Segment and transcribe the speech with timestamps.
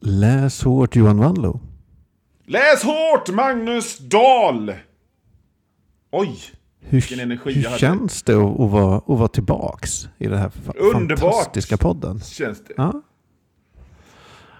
[0.00, 1.60] Läs hårt Johan Wanlo.
[2.46, 4.72] Läs hårt Magnus Dahl!
[6.12, 6.36] Oj,
[6.80, 10.50] Hur, energi hur känns det att, att, vara, att vara tillbaks i den här
[10.94, 11.18] Underbart.
[11.20, 12.20] fantastiska podden?
[12.20, 12.74] känns det.
[12.76, 13.02] Ja.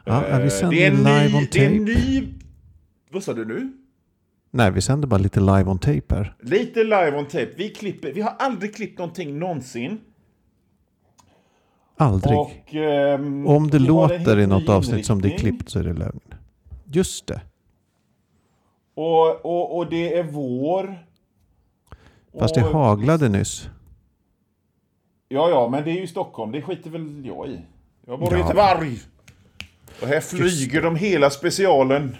[0.04, 2.00] Ja, Eh, vi sänder det är live on ny, det är en tape.
[2.00, 2.28] ny...
[3.10, 3.72] Vad sa du nu?
[4.50, 6.36] Nej, vi sänder bara lite live on tape här.
[6.42, 7.50] Lite live on tape.
[7.56, 10.00] Vi, klipper, vi har aldrig klippt någonting någonsin.
[12.00, 12.38] Aldrig.
[12.38, 15.84] Och, ehm, Om det låter helt i något avsnitt som det är klippt så är
[15.84, 16.20] det lögn.
[16.84, 17.40] Just det.
[18.94, 20.98] Och, och, och det är vår.
[22.38, 23.68] Fast det haglade nyss.
[25.28, 26.52] Ja, ja, men det är ju Stockholm.
[26.52, 27.60] Det skiter väl jag i.
[28.06, 28.38] Jag bor i Ja.
[28.38, 28.98] Göteborg.
[30.02, 32.16] Och här flyger de hela specialen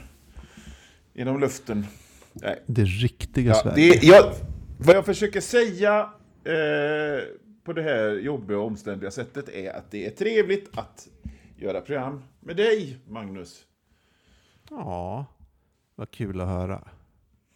[1.15, 1.87] genom luften.
[2.33, 2.63] Nej.
[2.67, 3.99] Det riktiga Ja, Sverige.
[4.01, 4.33] det, jag,
[4.79, 6.01] vad jag försöker säga
[6.45, 7.23] eh,
[7.65, 11.09] på det här jobbiga och omständiga sättet är att det är trevligt att
[11.57, 13.65] göra program med dig, Magnus.
[14.71, 15.27] Ja,
[15.95, 16.89] vad kul att höra.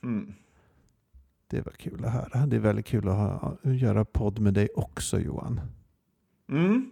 [0.03, 0.35] Mm.
[1.47, 2.47] Det var kul att höra.
[2.47, 5.61] Det är väldigt kul att, ha, att göra podd med dig också Johan.
[6.49, 6.91] Mm.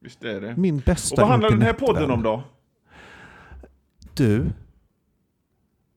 [0.00, 0.56] Visst är det.
[0.56, 2.42] Min bästa Och vad handlar den här podden om då?
[4.14, 4.46] Du,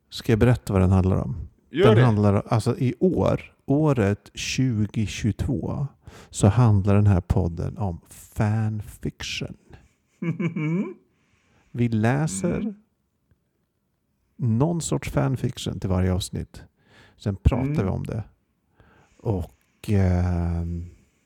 [0.09, 1.35] ska jag berätta vad den handlar om?
[1.69, 2.03] Gör den det.
[2.03, 5.87] handlar, alltså i år, året 2022,
[6.29, 9.57] så handlar den här podden om fanfiction.
[11.71, 12.73] Vi läser
[14.35, 16.63] någon sorts fanfiction till varje avsnitt.
[17.17, 17.85] Sen pratar Mm.
[17.85, 18.23] vi om det.
[19.17, 20.65] Och eh,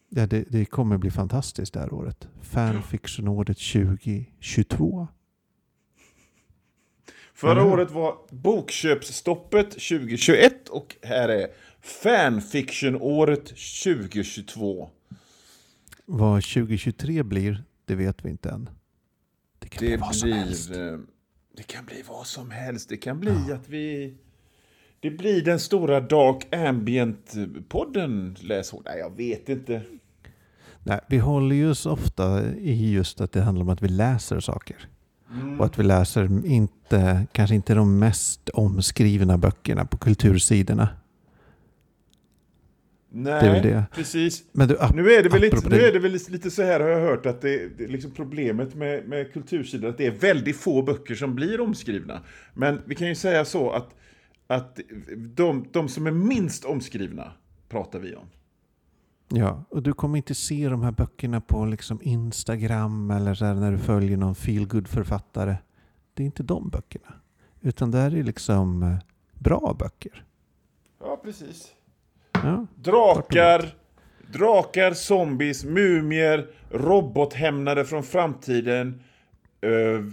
[0.09, 2.27] ja, det, det kommer bli fantastiskt det här året.
[2.41, 5.07] Fanfiction-året 2022.
[7.33, 7.73] Förra Mm.
[7.73, 11.47] året var bokköpsstoppet 2021 och här är
[11.85, 14.89] fanfiction-året 2022.
[16.05, 18.69] Vad 2023 blir, det vet vi inte än.
[19.59, 20.69] Det kan Det bli vad som helst.
[20.69, 20.93] blir...
[20.93, 20.99] eh,
[21.57, 22.89] Det kan bli vad som helst.
[22.89, 24.13] Det kan bli att vi...
[24.99, 28.73] Det blir den stora Dark Ambient-podden, läs.
[28.85, 29.81] Nej, jag vet inte.
[30.83, 34.39] Nej, vi håller ju så ofta i just att det handlar om att vi läser
[34.39, 34.89] saker.
[35.31, 35.59] Mm.
[35.59, 40.89] Och att vi läser inte, kanske inte de mest omskrivna böckerna på kultursidorna.
[43.17, 43.85] Nej, det är väl det.
[43.95, 44.43] precis.
[44.51, 46.87] Men du, Nu är det väl, lite, nu är det väl lite så här har
[46.87, 50.81] jag hört att det, det liksom problemet med, med kultursidor att det är väldigt få
[50.81, 52.21] böcker som blir omskrivna.
[52.53, 53.95] Men vi kan ju säga så att,
[54.47, 54.79] att
[55.17, 57.31] de, de som är minst omskrivna
[57.69, 58.25] pratar vi om.
[59.29, 63.71] Ja, och du kommer inte se de här böckerna på liksom Instagram eller så när
[63.71, 65.55] du följer någon feelgood författare.
[66.13, 67.13] Det är inte de böckerna.
[67.61, 68.97] Utan det här är liksom eh,
[69.33, 70.25] bra böcker.
[70.99, 71.74] Ja, precis.
[72.45, 73.75] Ja, Drakar,
[74.33, 79.01] drakar, zombies, mumier, robothämnare från framtiden,
[79.65, 80.11] uh,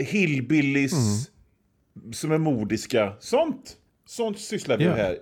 [0.00, 0.92] hillbillies
[2.12, 3.12] som är modiska.
[3.20, 3.76] Sånt,
[4.06, 4.94] sånt sysslar vi Ja.
[4.94, 5.16] här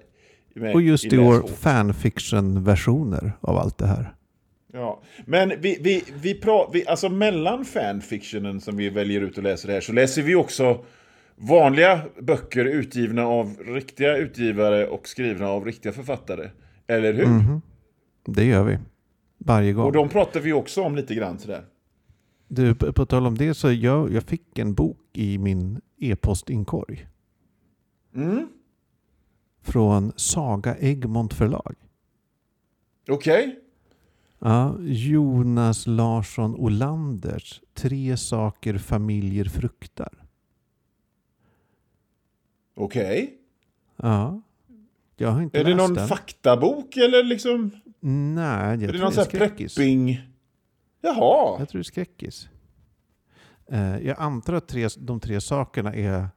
[0.55, 0.75] med.
[0.75, 4.15] och just i år fanfiction-versioner av allt det här.
[4.73, 9.45] Ja, men vi, vi, vi, pra, vi, alltså mellan fanfictionen som vi väljer ut och
[9.45, 10.85] läser här så läser vi också
[11.37, 16.51] vanliga böcker utgivna av riktiga utgivare och skrivna av riktiga författare.
[16.87, 17.27] Eller hur?
[17.27, 17.61] Mhm.
[18.25, 18.79] Det gör vi.
[19.39, 19.87] Varje gång.
[19.87, 21.65] Och de pratar vi också om lite grann sådär.
[22.49, 27.07] Du, på, på tal om det så jag, jag fick en bok i min e-postinkorg.
[28.15, 28.49] Mm.
[29.63, 31.75] Från Saga Egmont förlag.
[33.09, 33.61] Okej.
[34.39, 40.24] Ja, Jonas Larsson Olanders Tre saker familjer fruktar.
[42.75, 43.35] Okej.
[43.97, 44.41] Ja.
[45.17, 46.09] Jag har inte Är det någon den.
[46.09, 47.71] faktabok eller liksom?
[48.01, 49.75] Nej, jag är det tror någon det är skräckis.
[49.75, 50.21] prepping?
[51.01, 51.57] Jaha.
[51.59, 52.49] Jag tror det är skräckis.
[53.67, 56.29] Eh, jag antar att tre, de tre sakerna är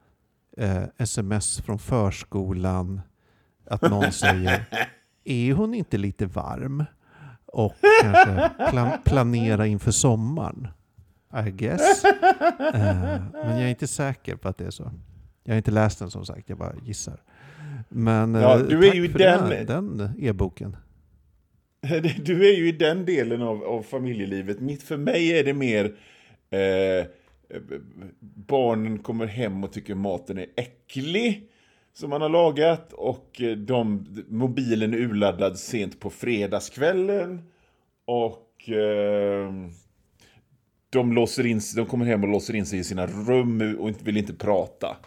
[0.58, 3.02] eh, sms från förskolan,
[3.66, 4.66] att någon säger
[5.24, 6.86] är hon inte lite varm?
[7.46, 10.68] Och kanske plan, planera inför sommaren.
[11.48, 12.06] I guess.
[12.06, 14.92] Eh, men jag är inte säker på att det är så.
[15.48, 17.22] Jag har inte läst den som sagt, jag bara gissar.
[17.90, 20.78] Men Ja, eh, du är ju den- den, e-boken.
[22.24, 24.60] Du är ju i den delen av, av familjelivet.
[24.60, 25.86] Mitt, för mig är det mer
[26.50, 27.06] eh,
[28.48, 31.50] barnen kommer hem och tycker maten är äcklig
[31.94, 37.42] som man har lagat och eh, de, mobilen är urladdad sent på fredagskvällen
[38.06, 39.54] och eh,
[40.90, 44.18] de, låser in, de kommer hem och låser in sig i sina rum och vill
[44.18, 44.98] inte prata.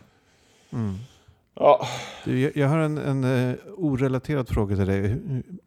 [1.54, 1.86] Ja,
[2.24, 5.16] Du, jag, jag har en, en eh, orelaterad fråga till dig.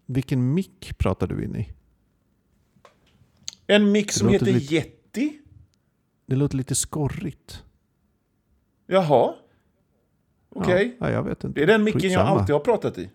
[0.06, 1.70] Vilken mick pratar du in i?
[3.68, 5.40] En Det som heter lite- Yeti?
[6.26, 7.64] Det låter lite skorrigt.
[8.88, 9.34] Jaha.
[10.50, 10.98] Okej.
[11.00, 11.60] Ja, ja, jag vet inte.
[11.60, 12.40] Det är den micken jag Skitsamma.
[12.40, 13.10] alltid har pratat i.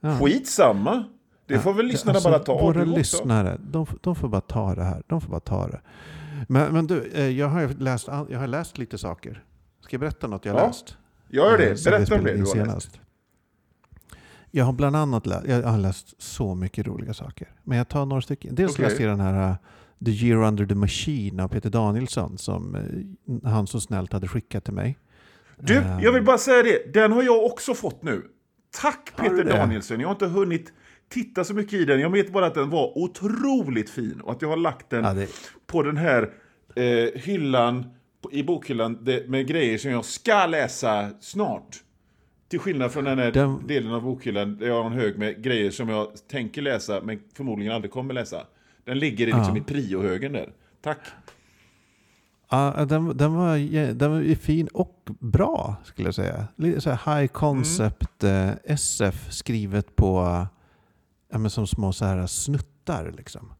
[0.00, 0.18] Ja.
[0.18, 1.04] Skitsamma.
[1.46, 2.58] Det får väl lyssnarna bara ta.
[2.62, 5.02] Våra lyssnare, de, de får bara ta det här.
[5.06, 5.80] De får bara ta det.
[6.48, 9.44] Men, men du, eh, jag har, läst, jag har läst lite saker.
[9.80, 10.96] Ska jag berätta något jag har Ja, läst?
[11.28, 11.74] Gör Eh, det.
[11.74, 13.00] vi Berätta om det du har läst.
[14.50, 17.48] Jag har bland annat läst, jag har läst så mycket roliga saker.
[17.64, 18.54] Men jag tar några stycken.
[18.54, 18.84] Dels Okej.
[18.84, 19.56] läste jag den här uh,
[20.04, 24.64] The Year Under the Machine av Peter Danielsson som eh, han så snällt hade skickat
[24.64, 24.98] till mig.
[25.58, 26.92] Du, jag vill bara säga det.
[26.92, 28.22] Den har jag också fått nu.
[28.82, 29.44] Tack Peter?
[29.44, 30.00] Danielsson.
[30.00, 30.72] Jag har inte hunnit
[31.08, 32.00] titta så mycket i den.
[32.00, 35.14] Jag vet bara att den var otroligt fin och att jag har lagt den Ja,
[35.14, 35.28] det,
[35.66, 36.30] på den här
[36.74, 37.86] eh, hyllan
[38.32, 41.82] i bokhyllan det, med grejer som jag ska läsa snart.
[42.48, 45.42] Till skillnad från den här Den- delen av bokhyllan där jag har en hög med
[45.42, 48.46] grejer som jag tänker läsa men förmodligen aldrig kommer läsa.
[48.84, 49.56] Den ligger liksom Ja.
[49.56, 50.52] i priohögen där.
[50.80, 50.98] Tack.
[52.50, 56.48] Ja, den, den, var, den var fin och bra skulle jag säga.
[56.56, 60.16] Lite så här high concept eh, SF skrivet på
[61.32, 63.12] ja, men som små så här snuttar.
[63.16, 63.52] Liksom.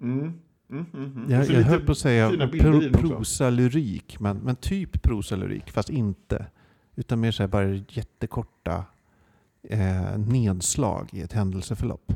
[0.00, 0.40] Mm.
[0.70, 1.30] Mm, mm, mm.
[1.30, 6.46] Jag, jag höll på att säga pro, prosalyrik, men, men typ prosalyrik, fast inte.
[6.96, 8.84] Utan mer så här bara jättekorta
[9.62, 12.12] eh, nedslag i ett händelseförlopp.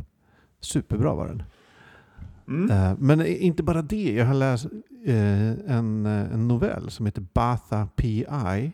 [0.61, 1.43] Superbra var den.
[2.49, 2.71] Mm.
[2.71, 4.13] Eh, Men inte bara det.
[4.13, 4.67] Jag har läst
[5.07, 8.73] eh, en, eh, en novell som heter Batha P.I.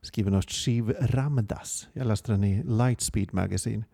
[0.00, 1.88] Skriven av Shiv Ramdas.
[1.92, 3.84] Jag läste den i Lightspeed Magazine.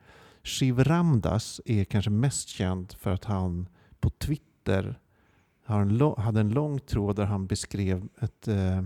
[0.43, 3.69] Shiv Ramdas är kanske mest känd för att han
[4.01, 4.99] på Twitter
[6.17, 8.83] hade en lång tråd där han beskrev ett eh,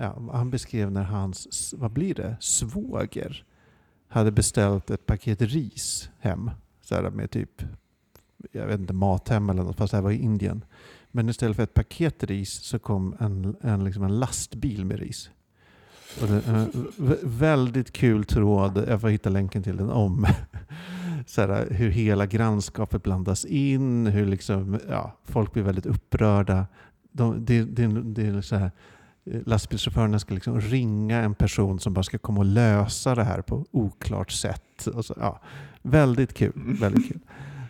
[0.00, 3.44] ja, han beskrev när hans, vad blir det, svåger
[4.08, 6.50] hade beställt ett paket ris hem.
[6.82, 7.62] Så här med typ
[8.52, 10.64] jag vet inte, Mathem eller något, fast det här var i Indien.
[11.10, 15.30] Men istället för ett paket ris så kom en, en, liksom en lastbil med ris.
[16.22, 16.88] Och det, eh, en
[17.22, 20.26] väldigt kul tråd, jag får hitta länken till den, om
[21.26, 26.66] så här, hur hela grannskapet blandas in, hur liksom, ja, folk blir väldigt upprörda.
[27.12, 28.70] De, det, det, det är så här,
[29.24, 33.42] eh, lastbilschaufförerna ska liksom ringa en person som bara ska komma och lösa det här
[33.42, 34.88] på oklart sätt.
[35.02, 35.40] Så, ja,
[35.82, 36.76] väldigt kul.
[36.80, 37.20] Väldigt kul.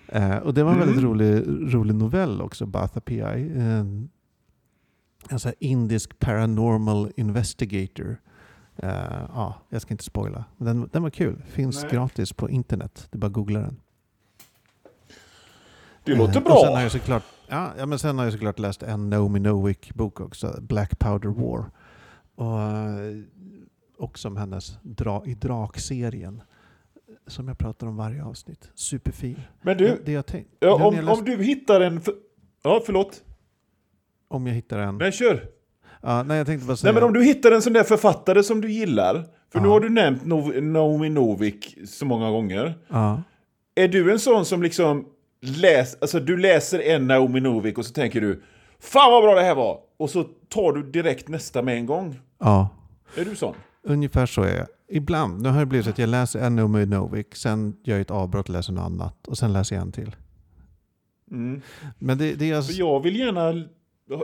[0.09, 1.11] Eh, och det var en väldigt Mm.
[1.11, 1.45] rolig,
[1.75, 3.53] rolig novell också, Batha P.I.
[3.59, 4.11] En,
[5.29, 8.17] en här indisk paranormal investigator.
[8.83, 10.45] Eh, ja, jag ska inte spoila.
[10.57, 11.43] Men den, den var kul.
[11.47, 11.91] Finns Nej.
[11.93, 13.09] gratis på internet.
[13.11, 13.81] Du bara googlar den.
[16.05, 16.83] Det låter Eh, Och sen har bra.
[16.83, 20.99] jag såklart, ja, ja, men sen har jag såklart läst en Naomi Nowick-bok också, Black
[20.99, 21.71] Powder War.
[22.35, 23.19] Och, eh,
[23.99, 26.43] också om hennes dra, i Drak-serien.
[27.27, 28.71] Som jag pratar om varje avsnitt.
[28.75, 29.41] Superfin.
[29.63, 32.01] Men du, det jag tänkt, ja, om, läst, om du hittar en...
[32.01, 32.15] För,
[32.63, 33.25] ja, förlåt.
[34.29, 34.99] om jag hittar en.
[34.99, 35.49] Nej, kör.
[36.03, 36.93] Ja, nej, jag tänkte bara säga.
[36.93, 39.25] Nej, men om du hittar en sån där författare som du gillar.
[39.53, 39.73] För nu Ja.
[39.73, 42.75] har du nämnt Nov- Naomi Novik så många gånger.
[42.89, 43.23] ja.
[43.75, 45.05] Är du en sån som liksom
[45.41, 48.43] läs, alltså du läser en Naomi Novik och så tänker du
[48.81, 49.79] Fan vad bra det här var!
[49.97, 52.21] Och så tar du direkt nästa med en gång.
[52.41, 52.69] ja,
[53.17, 53.55] Är du sån?
[53.83, 54.67] ungefär så är jag.
[54.89, 55.43] Ibland.
[55.43, 58.11] Nu har det blivit så att jag läser en Naomi Novik, sen gör jag ett
[58.11, 59.29] avbrott och läser något annat.
[59.29, 60.17] Och sen läser jag en till.
[61.31, 61.61] Mm.
[61.99, 62.63] Men det, det är...
[62.63, 63.65] För jag vill gärna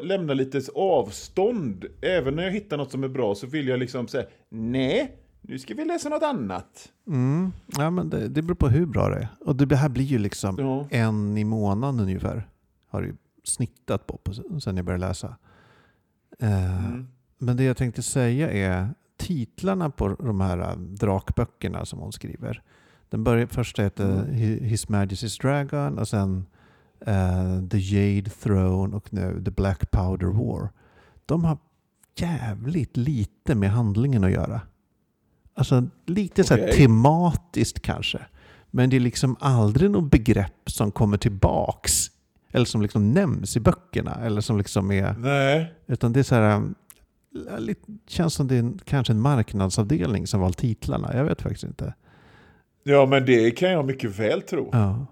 [0.03, 1.85] lämna lite avstånd.
[2.03, 5.59] Även när jag hittar något som är bra så vill jag liksom säga nej, nu
[5.59, 6.89] ska vi läsa något annat.
[7.07, 9.29] Mm, ja, men det, det beror på hur bra det är.
[9.41, 10.87] Och det här blir ju liksom Ja.
[10.91, 12.49] en i månaden ungefär.
[12.89, 13.13] Har det
[13.45, 15.37] snittat på, på sen jag började läsa.
[16.39, 17.07] Eh, Mm.
[17.41, 22.63] Men det jag tänkte säga är titlarna på de här äh, drakböckerna som hon skriver.
[23.09, 24.27] Den börjar, första heter Mm.
[24.35, 26.47] Hi- His Majesty's Dragon och sen
[27.07, 30.69] eh, The Jade Throne och nu The Black Powder War.
[31.27, 31.59] De har
[32.17, 34.61] jävligt lite med handlingen att göra.
[35.55, 38.19] Alltså lite så här tematiskt kanske.
[38.71, 42.11] Men det är liksom aldrig något begrepp som kommer tillbaks.
[42.53, 44.15] Eller som liksom nämns i böckerna.
[44.15, 45.15] Eller som liksom är...
[45.19, 45.75] Nej.
[45.87, 46.75] Utan det är så här, um,
[47.59, 51.17] lite, känns som det är en, kanske en marknadsavdelning som valt titlarna.
[51.17, 51.95] Jag vet faktiskt inte.
[52.83, 54.71] Ja, men det kan jag mycket väl tro.
[54.73, 55.07] Ja.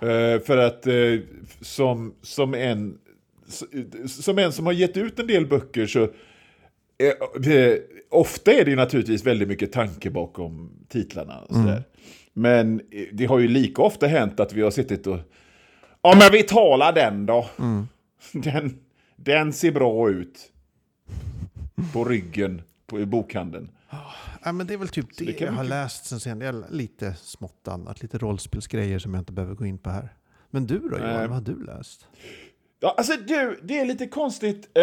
[0.00, 1.18] Eh, för att eh,
[1.60, 2.98] som, som, en,
[4.08, 7.74] som en som har gett ut en del böcker så eh,
[8.10, 11.38] ofta är det naturligtvis väldigt mycket tanke bakom titlarna.
[11.38, 11.56] Och.
[11.56, 11.82] Mm.
[12.32, 12.80] Men
[13.12, 15.18] det har ju lika ofta hänt att vi har suttit och
[16.02, 17.46] Ja men vi talar den då.
[17.58, 17.88] Mm.
[18.32, 18.78] Den,
[19.16, 20.52] den ser bra ut.
[21.92, 23.68] På ryggen på, i bokhandeln.
[24.44, 26.40] Ja, men det är väl typ det, det jag har läst sen sen.
[26.40, 30.14] Jag, lite smått annat, lite rollspelsgrejer som jag inte behöver gå in på här.
[30.50, 32.06] Men du då Johan, vad har du läst?
[32.80, 34.68] Ja, alltså du, det är lite konstigt.
[34.74, 34.82] Eh,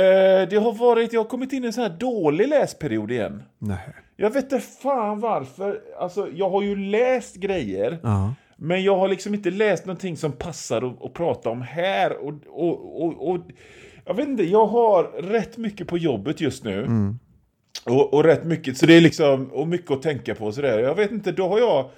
[0.50, 3.44] det har varit, jag har kommit in i en sån här dålig läsperiod igen.
[3.58, 3.96] Nej.
[4.16, 5.82] Jag vet inte fan varför.
[6.00, 8.00] Alltså, jag har ju läst grejer.
[8.04, 8.34] Ja.
[8.56, 12.18] Men jag har liksom inte läst någonting som passar att, att prata om här.
[12.18, 13.38] Och, och, och, och,
[14.06, 16.86] jag vet inte, jag har rätt mycket på jobbet just nu.
[17.90, 20.52] Och, och rätt mycket, så det är liksom, och mycket att tänka på.
[20.52, 20.80] sådär.
[20.80, 21.90] Jag vet inte, då har jag,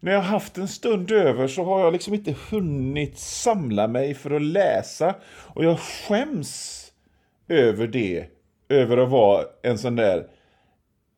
[0.00, 4.14] när jag har haft en stund över så har jag liksom inte hunnit samla mig
[4.14, 5.14] för att läsa.
[5.24, 6.82] Och jag skäms
[7.48, 8.26] över det.
[8.68, 10.26] Över att vara en sån där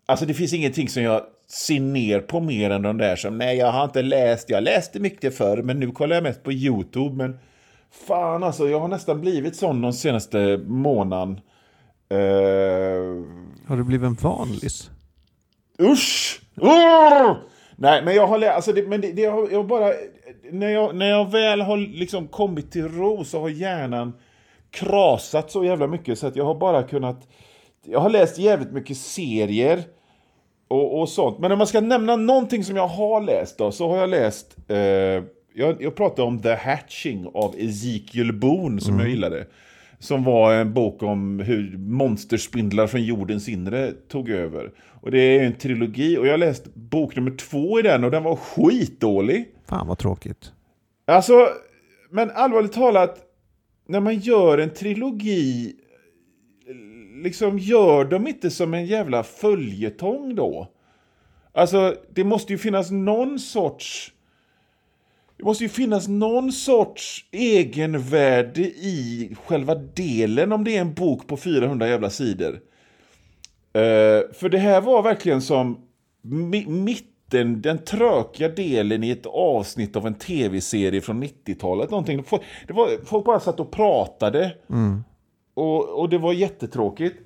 [0.07, 3.57] Alltså det finns ingenting som jag ser ner på mer än de där som nej
[3.57, 7.17] jag har inte läst, jag läste mycket förr men nu kollar jag mest på YouTube
[7.17, 7.39] men
[8.07, 11.41] fan alltså jag har nästan blivit sån de senaste månaden.
[12.13, 13.25] Uh,
[13.67, 14.91] har du blivit en vanlis?
[15.81, 16.41] usch!
[16.57, 17.37] Urgh!
[17.77, 19.93] Nej men jag har alltså det, men det, det har, jag bara,
[20.51, 24.13] när jag, när jag väl har liksom kommit till ro så har hjärnan
[24.71, 27.29] krasat så jävla mycket så att jag har bara kunnat
[27.87, 29.83] jag har läst jävligt mycket serier
[30.69, 31.39] och, och sånt.
[31.39, 34.57] Men om man ska nämna någonting som jag har läst då, så har jag läst...
[34.69, 34.77] Eh,
[35.57, 39.47] jag, jag pratade om The Hatching av Ezekiel Boone som jag gillade.
[40.05, 44.73] Som var en bok om hur monsterspindlar från jordens inre tog över.
[45.01, 48.11] Och det är en trilogi och jag har läst bok nummer två i den och
[48.11, 49.49] den var skitdålig.
[49.67, 50.53] Fan vad tråkigt.
[51.07, 51.49] Alltså,
[52.11, 53.19] men allvarligt talat,
[53.89, 55.73] när man gör en trilogi,
[57.23, 60.69] liksom gör de inte som en jävla följetong då?
[61.53, 64.14] Alltså, det måste ju finnas någon sorts...
[65.45, 71.27] Det måste ju finnas någon sorts egenvärde i själva delen om det är en bok
[71.27, 72.53] på 400 jävla sidor.
[73.73, 75.79] Eh, för det här var verkligen som
[76.23, 81.91] mi- mitten, den trökiga delen i ett avsnitt av en tv-serie från 90-talet.
[81.91, 82.25] Någonting.
[82.25, 84.57] Folk, det var, folk bara satt och pratade.
[85.55, 87.17] Och, och det var jättetråkigt.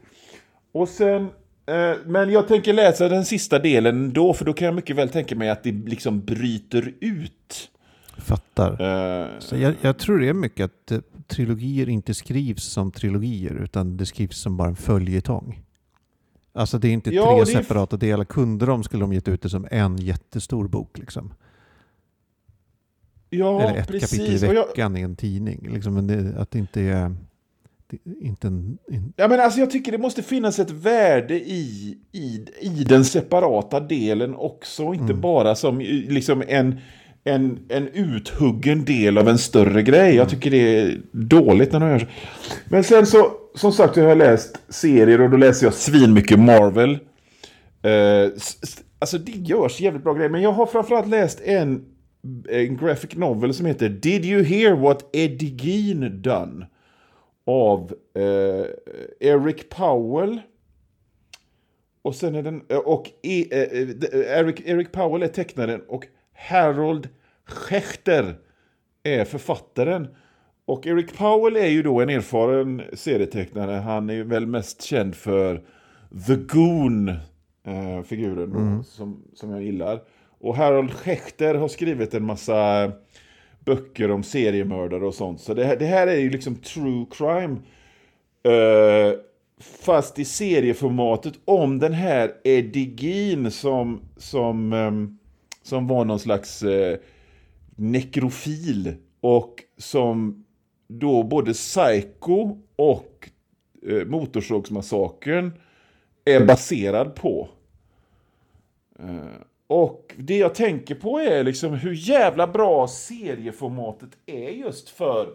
[0.72, 1.22] Och sen,
[1.66, 5.08] eh, men jag tänker läsa den sista delen då, för då kan jag mycket väl
[5.08, 7.70] tänka mig att det liksom bryter ut.
[8.18, 8.70] Fattar.
[8.72, 13.54] Eh, Så jag, jag tror det är mycket att eh, trilogier inte skrivs som trilogier
[13.62, 15.62] utan det skrivs som bara en följetong.
[16.52, 18.24] Alltså det är inte Ja, tre separata delar.
[18.24, 20.98] Kunde de skulle de gett ut det som en jättestor bok.
[20.98, 21.32] Liksom.
[23.30, 24.10] ja, Eller ett precis.
[24.18, 25.68] kapitel i Och jag- veckan i en tidning.
[25.72, 27.14] Liksom, men det, att det inte är...
[28.20, 32.46] Inte en, en, Ja, men alltså jag tycker det måste finnas ett värde i, i,
[32.60, 34.94] i den separata delen också.
[34.94, 36.78] Inte bara som liksom en,
[37.28, 40.14] en, en uthuggen del av en större grej.
[40.14, 42.06] Jag tycker det är dåligt när de gör så.
[42.68, 46.98] Men sen så, som sagt, jag har läst serier och då läser jag svinmycket Marvel.
[47.82, 48.30] Eh,
[48.98, 50.30] alltså det görs jävligt bra grejer.
[50.30, 51.84] Men jag har framförallt läst en,
[52.48, 56.66] en graphic novel som heter Did you hear what Eddie Gein done?
[57.48, 58.66] av eh,
[59.20, 60.40] Eric Powell.
[62.02, 66.06] Och sen är den, eh, och e, eh, eh, Eric, Eric Powell är tecknaren och
[66.38, 67.08] Harold
[67.44, 68.34] Schechter
[69.02, 70.08] är författaren.
[70.64, 73.72] Och Eric Powell är ju då en erfaren serietecknare.
[73.72, 75.62] Han är väl mest känd för
[76.26, 77.08] The Goon,
[77.64, 80.00] eh, figuren då, som, som jag gillar.
[80.40, 82.92] Och Harold Schechter har skrivit en massa
[83.64, 85.40] böcker om seriemördare och sånt.
[85.40, 87.56] Så det här, det här är ju liksom true crime.
[88.42, 89.18] Eh,
[89.60, 95.18] fast i serieformatet om den här Eddie Gein som, som, ehm,
[95.68, 96.98] som var någon slags eh,
[97.76, 100.44] nekrofil och som
[100.88, 103.30] då både Psycho och
[103.86, 105.52] eh, Motorsågsmassakern
[106.24, 107.48] är baserad på.
[108.98, 115.28] Eh, och det jag tänker på är liksom hur jävla bra serieformatet är just för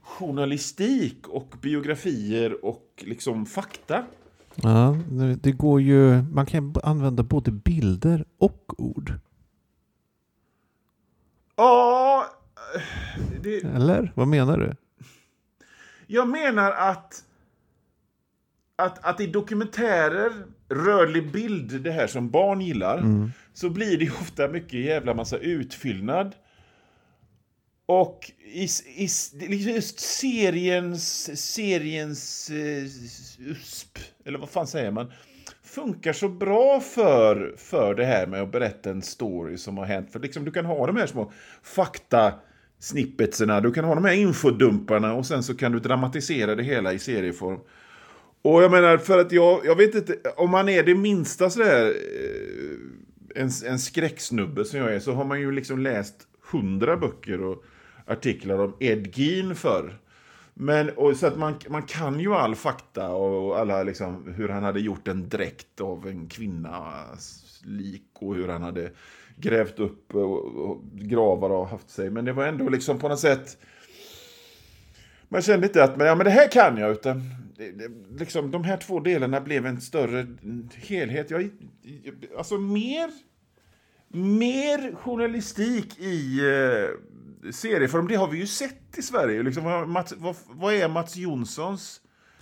[0.00, 4.04] journalistik och biografier och liksom fakta.
[4.54, 4.96] ja,
[5.42, 6.22] det, går ju...
[6.22, 9.12] Man kan använda både bilder och ord.
[11.60, 12.26] Ja,
[13.42, 14.12] det, Eller?
[14.14, 14.74] Vad menar du?
[16.06, 17.24] jag menar att,
[18.76, 20.32] att att i dokumentärer,
[20.68, 23.04] rörlig bild, det här som barn gillar,
[23.52, 26.34] så blir det ofta mycket jävla massa utfyllnad.
[27.86, 29.08] Och i, i,
[29.56, 32.84] just seriens, seriens eh,
[33.38, 35.12] USP, eller vad fan säger man,
[35.62, 40.12] funkar så bra för, för det här med att berätta en story som har hänt.
[40.12, 42.32] För liksom, du kan ha de här små fakta
[42.78, 46.92] snippetserna, du kan ha de här infodumparna och sen så kan du dramatisera det hela
[46.92, 47.58] i serieform.
[48.42, 51.86] Och jag menar, för att jag, jag vet inte, om man är det minsta sådär,
[51.86, 56.14] eh, en, en skräcksnubbe som jag är, så har man ju liksom läst
[56.52, 57.64] hundra böcker och
[58.06, 59.98] artiklar om Ed Gein förr.
[60.62, 64.62] Men, och, så att man, man kan ju all fakta och alla liksom, hur han
[64.62, 68.90] hade gjort en dräkt av en kvinnas lik och hur han hade
[69.36, 72.10] grävt upp och, och gravar och haft sig.
[72.10, 73.58] Men det var ändå liksom på något sätt...
[75.28, 77.22] Man kände inte att men, ja, men det här kan jag, utan
[77.56, 80.26] det, det, liksom, de här två delarna blev en större
[80.76, 81.30] helhet.
[81.30, 81.50] Jag,
[82.38, 83.10] alltså mer,
[84.08, 87.09] mer journalistik i eh,
[87.52, 89.42] serieform, det har vi ju sett i Sverige.
[89.42, 92.00] Liksom, vad, Mats, vad, vad är Mats Jonssons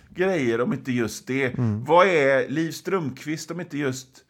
[0.09, 1.57] grejer om inte just det?
[1.57, 1.83] Mm.
[1.83, 4.25] Vad är Liv Strömqvist om inte just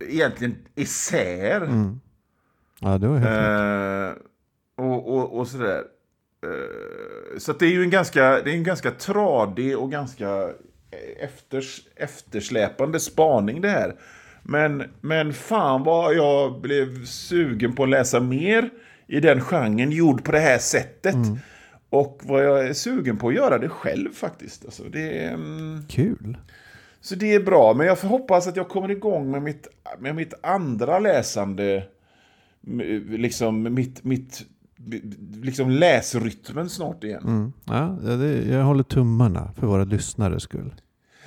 [0.00, 1.60] egentligen isär?
[1.60, 2.00] Mm.
[2.80, 5.84] Ja, det var helt eh, och, och, och sådär.
[6.44, 10.50] Eh, så det är ju en ganska, det är en ganska tradig och ganska
[11.20, 13.96] efters, eftersläpande spaning det här.
[14.42, 18.70] Men, men fan vad jag blev sugen på att läsa mer
[19.06, 21.14] i den genren gjord på det här sättet.
[21.14, 21.38] Mm.
[21.90, 24.64] Och vad jag är sugen på att göra det själv faktiskt.
[24.64, 25.84] Alltså, det är, um...
[25.88, 26.38] Kul.
[27.00, 30.34] Så det är bra, men jag hoppas att jag kommer igång med mitt, med mitt
[30.42, 31.86] andra läsande.
[33.08, 34.46] Liksom mitt, mitt
[35.42, 37.22] liksom läsrytmen snart igen.
[37.24, 37.52] Mm.
[37.64, 40.74] Ja, det, jag håller tummarna för våra lyssnares skull.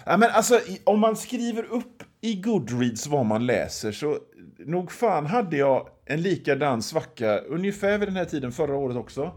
[0.05, 4.17] Ja, men alltså, om man skriver upp i Goodreads vad man läser så
[4.65, 9.31] nog fan hade jag en likadan svacka ungefär vid den här tiden förra året också.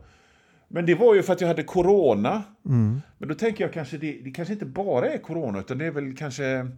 [0.69, 2.43] Men det var ju för att jag hade corona.
[2.67, 3.01] Mm.
[3.19, 5.91] Men då tänker jag kanske det, det kanske inte bara är corona utan det är
[5.91, 6.69] väl kanske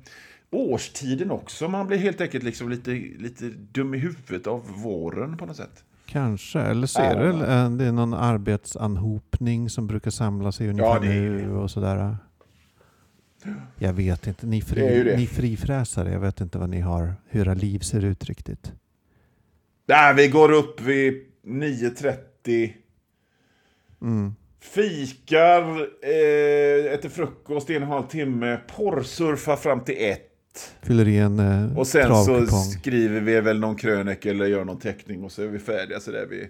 [0.50, 1.68] årstiden också.
[1.68, 5.84] Man blir helt enkelt liksom lite, lite dum i huvudet av våren på något sätt.
[6.06, 11.00] Kanske, eller så är det, det är någon arbetsanhopning som brukar samla sig ungefär ja,
[11.00, 12.16] nu och sådär.
[13.78, 17.54] Jag vet inte, ni, fri, ni frifräsare, jag vet inte vad ni har, hur era
[17.54, 18.72] liv ser ut riktigt.
[19.86, 22.72] Nej, vi går upp vid 9.30.
[24.02, 24.34] Mm.
[24.60, 30.30] Fikar, eh, äter frukost i en halv timme, porrsurfar fram till ett.
[30.82, 32.46] Fyller i en eh, Och sen travkupong.
[32.46, 36.00] så skriver vi väl någon krönika eller gör någon teckning och så är vi färdiga
[36.00, 36.48] så där vi,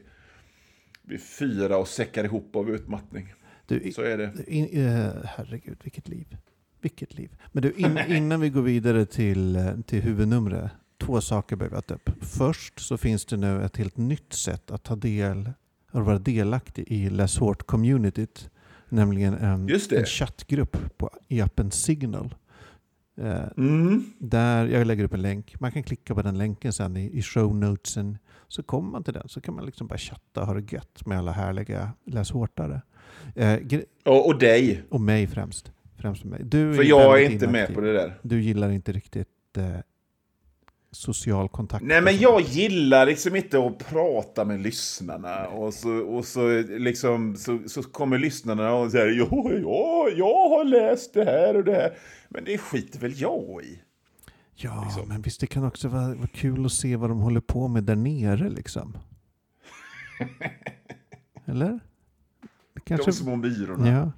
[1.02, 3.35] vi fyra och säckar ihop av utmattning.
[3.66, 4.32] Du, så är det.
[4.46, 6.37] In, uh, herregud, vilket liv.
[6.80, 7.30] Vilket liv.
[7.52, 10.70] Men du, in, innan vi går vidare till, eh, till huvudnumret.
[10.98, 12.11] Två saker behöver jag ta upp.
[12.20, 15.50] Först så finns det nu ett helt nytt sätt att ta del
[15.92, 18.50] och vara delaktig i Less Hårt-communityt.
[18.88, 22.35] Nämligen en, en chattgrupp på, i appen Signal.
[23.16, 24.04] Eh, mm.
[24.18, 25.61] Där jag lägger upp en länk.
[25.61, 28.18] Man kan klicka på den länken sen i, i show notesen.
[28.48, 31.07] Så kommer man till den så kan man liksom bara chatta och ha det gött
[31.07, 32.83] med alla härliga läshårtare.
[33.35, 33.59] Eh,
[34.04, 34.85] och, och dig.
[34.88, 35.72] Och mig främst.
[35.96, 36.40] främst mig.
[36.44, 38.18] Du För jag är inte med på det där.
[38.22, 39.78] Du gillar inte riktigt eh,
[40.94, 41.85] social kontakt.
[41.85, 45.46] Nej, men jag gillar liksom inte att prata med lyssnarna.
[45.46, 50.64] Och så, och så, liksom, så, så kommer lyssnarna och säger ja, ja, jag har
[50.64, 51.96] läst det här och det här.
[52.28, 53.80] Men det skiter väl jag i.
[54.54, 55.09] Ja, liksom.
[55.09, 57.85] men visst det kan också vara, vara kul att se vad de håller på med
[57.85, 58.98] där nere liksom.
[61.44, 61.80] Eller?
[62.85, 63.11] Kanske...
[63.11, 63.88] De små myrorna.
[63.88, 64.12] Ja.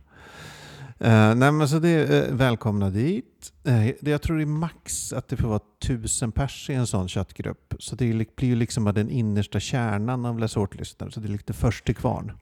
[1.05, 3.53] Uh, nej men så det är uh, välkomna dit.
[3.69, 6.87] Uh, det, jag tror det är max att det får vara tusen pers i en
[6.87, 7.75] sån chattgrupp.
[7.79, 11.11] Så det blir ju liksom den innersta kärnan av Läsårt-lyssnare.
[11.11, 12.33] Så det är lite först till kvarn.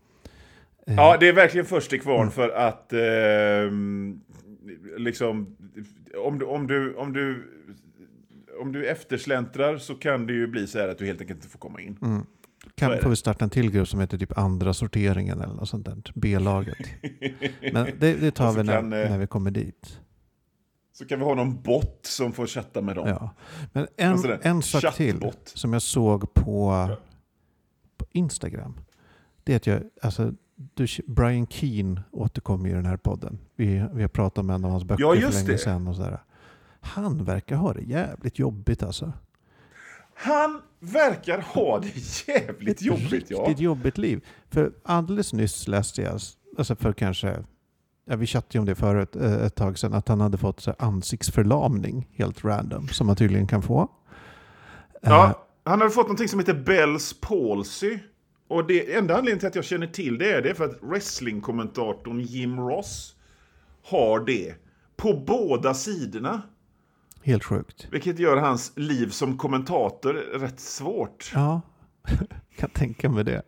[0.87, 2.31] Ja, det är verkligen först till kvarn mm.
[2.31, 2.93] för att
[4.99, 5.57] liksom,
[6.25, 7.51] om du, om du, om du,
[8.61, 11.49] om du eftersläntrar så kan det ju bli så här att du helt enkelt inte
[11.49, 11.99] får komma in.
[12.03, 12.27] Mm.
[12.77, 15.87] Kan, får vi starta en till grupp som heter typ andra sorteringen eller något sånt
[15.87, 16.03] där.
[16.15, 16.79] B-laget.
[17.73, 20.01] Men det, det tar vi när, kan, eh, när vi kommer dit.
[20.93, 23.09] Så kan vi ha någon bot som får chatta med dem.
[23.09, 23.31] Ja.
[23.73, 26.89] Men en, alltså en sak till som jag såg på,
[27.97, 28.81] på Instagram.
[29.45, 33.39] Det är att jag, alltså, du, Brian Keane återkommer i den här podden.
[33.57, 35.89] Vi, vi har pratat om en av hans böcker ja, för länge sedan.
[35.89, 36.23] Och sådär.
[36.81, 39.13] Han verkar ha det jävligt jobbigt alltså.
[40.15, 43.31] Han verkar ha det jävligt jobbigt.
[43.31, 44.25] Ett riktigt jobbigt liv.
[44.51, 46.21] För alldeles nyss läste jag,
[46.59, 47.45] alltså för kanske,
[48.05, 50.61] ja, vi chattade ju om det förut eh, ett tag sedan, att han hade fått
[50.61, 53.89] så ansiktsförlamning helt random, som man tydligen kan få.
[55.01, 57.99] Ja, uh, han hade fått någonting som heter Bells palsy.
[58.49, 62.21] Och det enda anledningen till att jag känner till det är det för att wrestlingkommentatorn
[62.21, 63.17] Jim Ross
[63.85, 64.55] har det.
[64.97, 66.43] På båda sidorna.
[67.25, 67.87] Helt sjukt.
[67.91, 71.31] Vilket gör hans liv som kommentator rätt svårt.
[71.35, 71.61] Ja,
[72.57, 73.43] kan tänka mig det.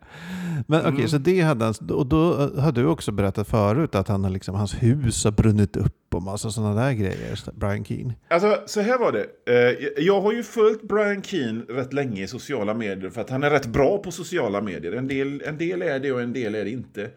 [0.67, 1.07] Men okej, Mm.
[1.07, 4.55] så det hade han, och då har du också berättat förut att han har liksom,
[4.55, 8.13] hans hus har brunnit upp och massa sådana där grejer, Brian Keane.
[8.27, 9.25] Alltså, så här var det.
[9.45, 13.43] Eh, Jag har ju följt Brian Keane rätt länge i sociala medier för att han
[13.43, 14.91] är rätt bra på sociala medier.
[14.91, 17.09] En del, en del är det och en del är det inte.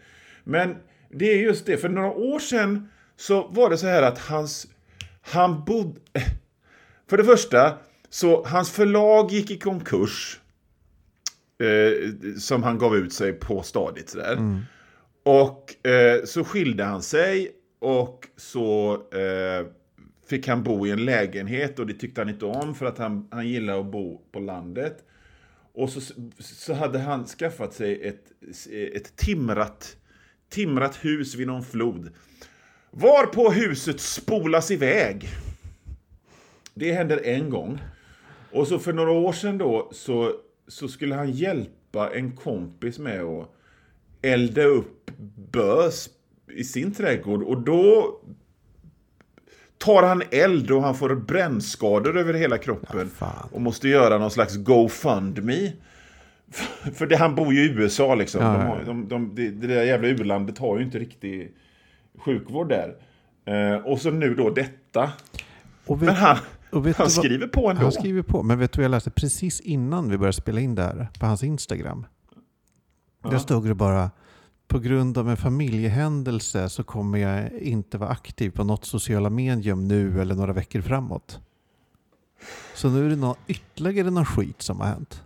[0.44, 0.76] Men
[1.10, 4.66] det är just det, för några år sedan så var det så här att hans...
[5.22, 6.00] Han bodde...
[7.10, 10.40] För det första, så hans förlag gick i konkurs.
[11.60, 14.36] Eh, som han gav ut sig på stadigt sådär.
[15.22, 19.66] Och eh, så skilde han sig och så eh,
[20.28, 23.28] fick han bo i en lägenhet och det tyckte han inte om för att han,
[23.30, 25.04] han gillar att bo på landet.
[25.72, 26.00] Och så,
[26.38, 28.24] så hade han skaffat sig ett,
[28.94, 29.96] ett timrat,
[30.48, 32.10] timrat hus vid någon flod.
[32.90, 35.28] Varpå huset spolas iväg.
[36.74, 37.78] Det händer en gång.
[38.52, 40.32] Och så för några år sedan då så,
[40.68, 43.50] så skulle han hjälpa en kompis med att
[44.22, 45.10] elda upp
[45.52, 46.08] bös
[46.54, 48.16] i sin trädgård och då
[49.78, 53.48] tar han eld och han får brännskador över hela kroppen fan.
[53.52, 55.72] och måste göra någon slags GoFundMe.
[56.94, 58.42] För det, han bor ju i USA liksom.
[58.42, 61.54] Ja, de ja, har, de, de, det, där jävla u-landet har ju inte riktig
[62.18, 62.94] sjukvård där.
[63.44, 65.12] Eh, och så nu då detta.
[65.86, 66.36] Men han,
[66.72, 67.82] han vad- skriver på ändå.
[67.82, 68.42] Han skriver på.
[68.42, 71.26] Men vet du vad jag läste precis innan vi började spela in det här på
[71.26, 72.06] hans Instagram?
[73.30, 74.10] Där stod det bara
[74.68, 79.88] på grund av en familjehändelse så kommer jag inte vara aktiv på något sociala medium
[79.88, 81.40] nu eller några veckor framåt.
[82.74, 85.22] Så nu är det någon, ytterligare någon skit som har hänt.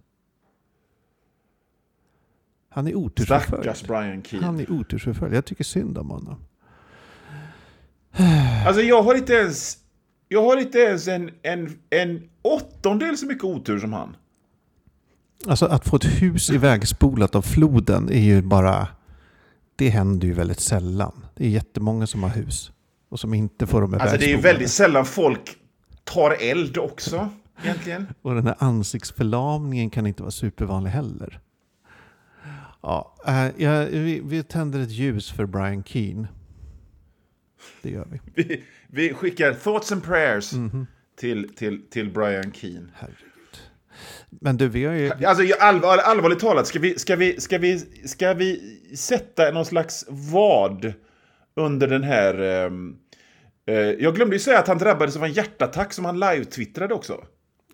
[2.68, 3.62] Han är otursförföljd.
[3.62, 4.46] Stackars Brian Keane.
[4.46, 5.34] Han är otursförföljd.
[5.34, 6.36] Jag tycker synd om honom.
[8.66, 9.78] Alltså jag har inte ens,
[10.34, 14.16] jag har inte ens en, en, en åttondel så mycket otur som han.
[15.46, 18.88] Alltså att få ett hus ivägspolat av floden är ju bara...
[19.76, 21.26] Det händer ju väldigt sällan.
[21.34, 22.72] Det är jättemånga som har hus
[23.08, 24.52] och som inte får dem Alltså det är ju ivägspolade.
[24.52, 25.56] väldigt sällan folk
[26.04, 27.28] tar eld också,
[27.62, 28.06] egentligen.
[28.22, 31.40] Och den här ansiktsförlamningen kan inte vara supervanlig heller.
[32.82, 33.14] Ja,
[33.56, 36.28] ja, vi, vi tänder ett ljus för Brian Keane.
[37.82, 38.20] Det gör vi.
[38.42, 40.86] Vi, vi skickar thoughts and prayers Mhm.
[41.16, 42.88] till, till, till Brian Keane.
[42.94, 43.18] Herregud.
[44.30, 45.10] Men du, vi har ju...
[45.26, 48.60] Alltså allvar, allvarligt talat, ska vi, ska, vi, ska, vi, ska vi
[48.96, 50.92] sätta någon slags vad
[51.56, 52.40] under den här...
[52.40, 52.96] ehm,
[53.66, 57.24] eh, jag glömde ju säga att han drabbades av en hjärtattack som han live-twittrade också.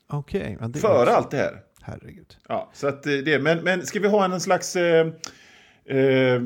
[0.09, 0.59] Okej.
[0.61, 1.61] är Före också- allt det här.
[1.83, 2.37] Herregud.
[2.49, 4.77] Ja, så att eh, det, men, men ska vi ha en slags...
[4.77, 5.07] Eh,
[5.91, 6.41] eh, eh,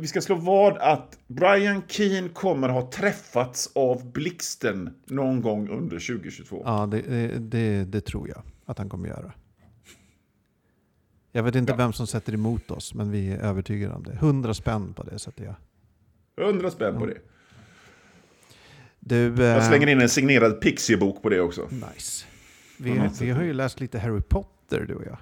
[0.00, 5.98] vi ska slå vad att Brian Keane kommer ha träffats av blixten någon gång under
[5.98, 6.62] 2022.
[6.64, 7.00] Ja, det,
[7.38, 9.32] det, det, tror jag att han kommer göra.
[11.32, 11.76] Jag vet inte Ja.
[11.76, 14.12] vem som sätter emot oss, men vi är övertygade om det.
[14.12, 15.54] 100 spänn på det sätter jag.
[16.46, 17.18] 100 spänn på det.
[19.00, 21.68] Du, Jag eh, slänger in en signerad Pixie-bok på det också.
[21.70, 22.26] Nice.
[22.78, 25.18] Vi, vi har ju läst lite Harry Potter, du och jag.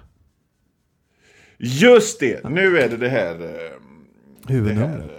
[1.61, 2.49] Just det!
[2.49, 3.33] Nu är det det här...
[3.41, 3.47] eh,
[4.47, 4.91] Det Huvudnumret.
[4.91, 5.09] här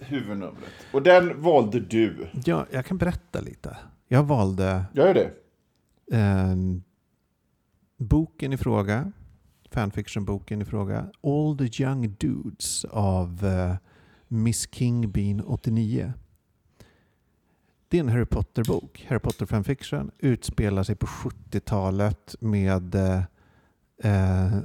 [0.00, 0.70] eh, huvudnumret.
[0.92, 2.26] Och den valde du.
[2.44, 3.76] Ja, jag kan berätta lite.
[4.08, 5.30] Jag valde Gör det?
[6.16, 6.56] eh,
[7.96, 9.12] boken i fråga,
[9.70, 13.74] fanfiction-boken i fråga, All the Young Dudes av eh,
[14.28, 16.12] Miss Kingbean 89.
[17.88, 19.06] Det är en Harry Potter-bok.
[19.08, 23.22] Harry Potter fanfiction utspelar sig på 70-talet med eh,
[24.02, 24.58] eh,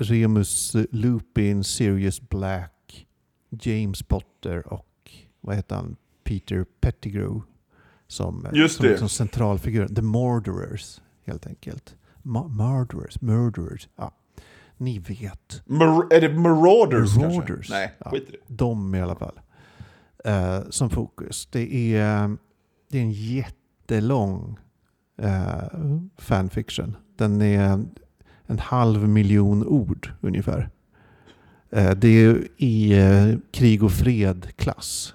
[0.00, 3.06] Remus Lupin, Sirius Black,
[3.50, 5.96] James Potter och vad heter han?
[6.24, 7.40] Peter Pettigrew
[8.06, 8.90] som, eh, Just som det.
[8.90, 9.86] liksom centralfigur.
[9.88, 11.96] The Murderers helt enkelt.
[12.22, 13.88] Ma- murderers, murderers.
[13.96, 14.12] Ja.
[14.76, 15.62] Ni vet.
[15.66, 17.46] Mar- är det Marauders, Marauders.
[17.46, 17.72] kanske?
[17.72, 18.10] Nej, Ja.
[18.10, 18.54] skit i det.
[18.54, 19.40] De i alla fall.
[20.24, 21.46] Eh, som fokus.
[21.52, 22.36] Det är,
[22.88, 24.58] det är en jättelång
[25.16, 25.62] eh,
[26.18, 26.96] fanfiction.
[27.16, 27.84] Den är
[28.52, 30.70] en halv miljon ord ungefär.
[31.70, 35.14] Eh, det är i eh, krig och fred-klass.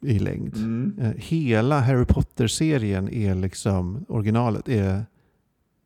[0.00, 0.56] I längd.
[0.56, 0.98] Mm.
[1.00, 5.06] Eh, hela Harry Potter-serien är liksom, originalet är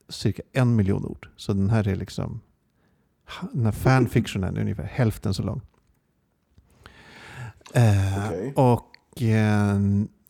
[0.09, 1.29] cirka en miljon ord.
[1.37, 2.41] Så den här är liksom,
[3.53, 5.61] den här fanfictionen är ungefär hälften så lång.
[7.69, 8.53] Okej.
[8.57, 9.23] Och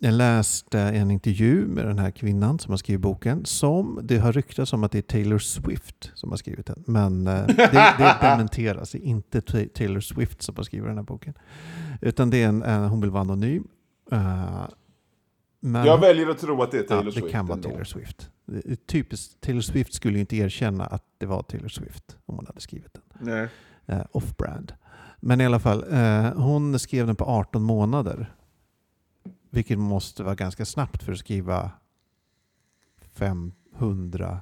[0.03, 3.45] jag läste en intervju med den här kvinnan som har skrivit boken.
[3.45, 6.85] Som det har ryktats om att det är Taylor Swift som har skrivit den.
[6.87, 8.91] Men eh, det, det dementeras.
[8.93, 11.35] Det är inte Ta- Taylor Swift som har skrivit den här boken.
[12.01, 13.69] Utan det är en, hon vill vara anonym.
[14.13, 14.65] Eh,
[15.61, 17.69] Men, Jag väljer att tro att det är ja, Taylor det Swift kan vara ändå.
[17.69, 18.31] Taylor Swift.
[18.47, 22.47] Det Typiskt, Taylor Swift skulle ju inte erkänna att det var Taylor Swift om hon
[22.47, 23.03] hade skrivit den.
[23.29, 23.49] Nej.
[23.87, 24.73] Eh, Off-brand.
[25.21, 28.33] Men i alla fall, eh, hon skrev den på 18 månader.
[29.51, 31.71] Vilket måste vara ganska snabbt för att skriva
[33.15, 34.41] 500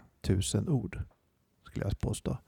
[0.54, 0.98] 000 ord.
[1.66, 2.38] Skulle jag påstå.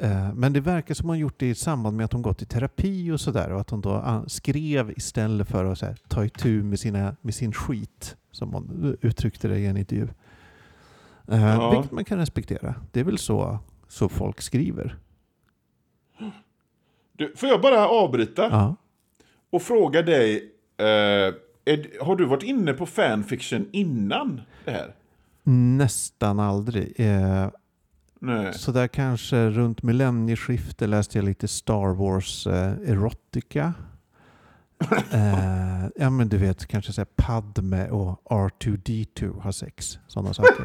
[0.00, 2.46] Eh, Men det verkar som hon gjort det i samband med att hon gått i
[2.46, 3.50] terapi och sådär.
[3.52, 7.34] Och att hon då ah, skrev istället för att här, ta itu med, sina, med
[7.34, 8.16] sin skit.
[8.30, 10.08] Som hon uttryckte det i en intervju.
[11.28, 11.70] Eh, Ja.
[11.70, 12.74] Vilket man kan respektera.
[12.92, 14.98] Det är väl så, så folk skriver.
[17.12, 18.76] Du, får jag bara avbryta Ja.
[19.50, 24.94] och fråga dig, eh, är, har du varit inne på fanfiction innan det här?
[25.42, 27.00] Nästan aldrig.
[27.00, 27.48] Eh,
[28.20, 28.54] Nej.
[28.54, 33.74] så där kanske runt millennieskiftet läste jag lite Star Wars eh, erotica.
[35.12, 39.98] Eh, ja men du vet, kanske så här Padme och R2D2 har sex.
[40.06, 40.64] Sådana saker.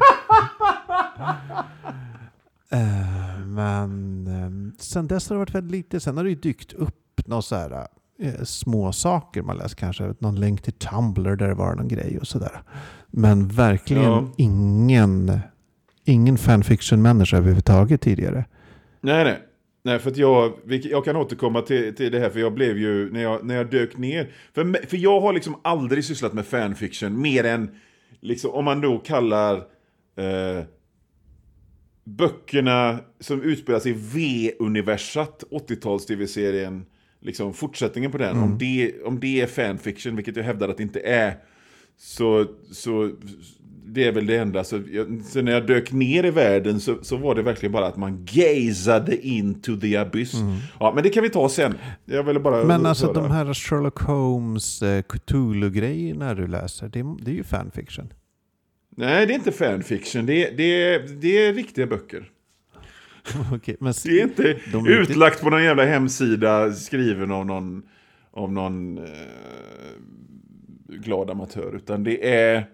[2.70, 6.00] eh, men eh, sen dess har det varit väldigt lite.
[6.00, 7.86] Sen har det ju dykt upp några så här
[8.18, 9.74] eh, små saker man läst.
[9.76, 12.62] Kanske någon länk till Tumblr där det var någon grej och sådär.
[13.10, 14.28] Men verkligen Ja.
[14.36, 15.40] ingen,
[16.04, 18.44] ingen fanfiction-människa överhuvudtaget tidigare.
[19.00, 19.38] Nej, nej.
[19.82, 20.52] Nej, för att jag,
[20.82, 23.70] jag kan återkomma till, till det här, för jag blev ju, när jag, när jag
[23.70, 27.70] dök ner, för, för jag har liksom aldrig sysslat med fanfiction, mer än,
[28.20, 29.54] liksom, om man då kallar
[30.16, 30.64] eh,
[32.04, 36.86] böckerna som utspelar sig i V-universat, 80-tals-tv-serien,
[37.26, 40.82] liksom fortsättningen på den, om, det, om det är fanfiction, vilket jag hävdar att det
[40.82, 41.34] inte är,
[41.98, 43.10] så, så
[43.86, 44.64] det är väl det enda.
[44.64, 47.86] Så, jag, så när jag dök ner i världen så, så var det verkligen bara
[47.86, 50.34] att man gazade into the abyss.
[50.80, 51.74] Ja, men det kan vi ta sen.
[52.04, 53.14] Jag ville bara Men alltså höra.
[53.22, 58.12] de här Sherlock Holmes, eh, Cthulhu-grejerna du läser, det, det är ju fanfiction.
[58.96, 60.26] Nej, det är inte fanfiction.
[60.26, 62.30] Det, det, det är riktiga böcker.
[63.54, 67.46] Okej, men Det är inte De är inte- utlagt på någon jävla hemsida skriven av
[67.46, 67.82] någon,
[68.30, 69.04] av någon eh,
[70.88, 71.76] glad amatör.
[71.76, 72.66] Utan det är...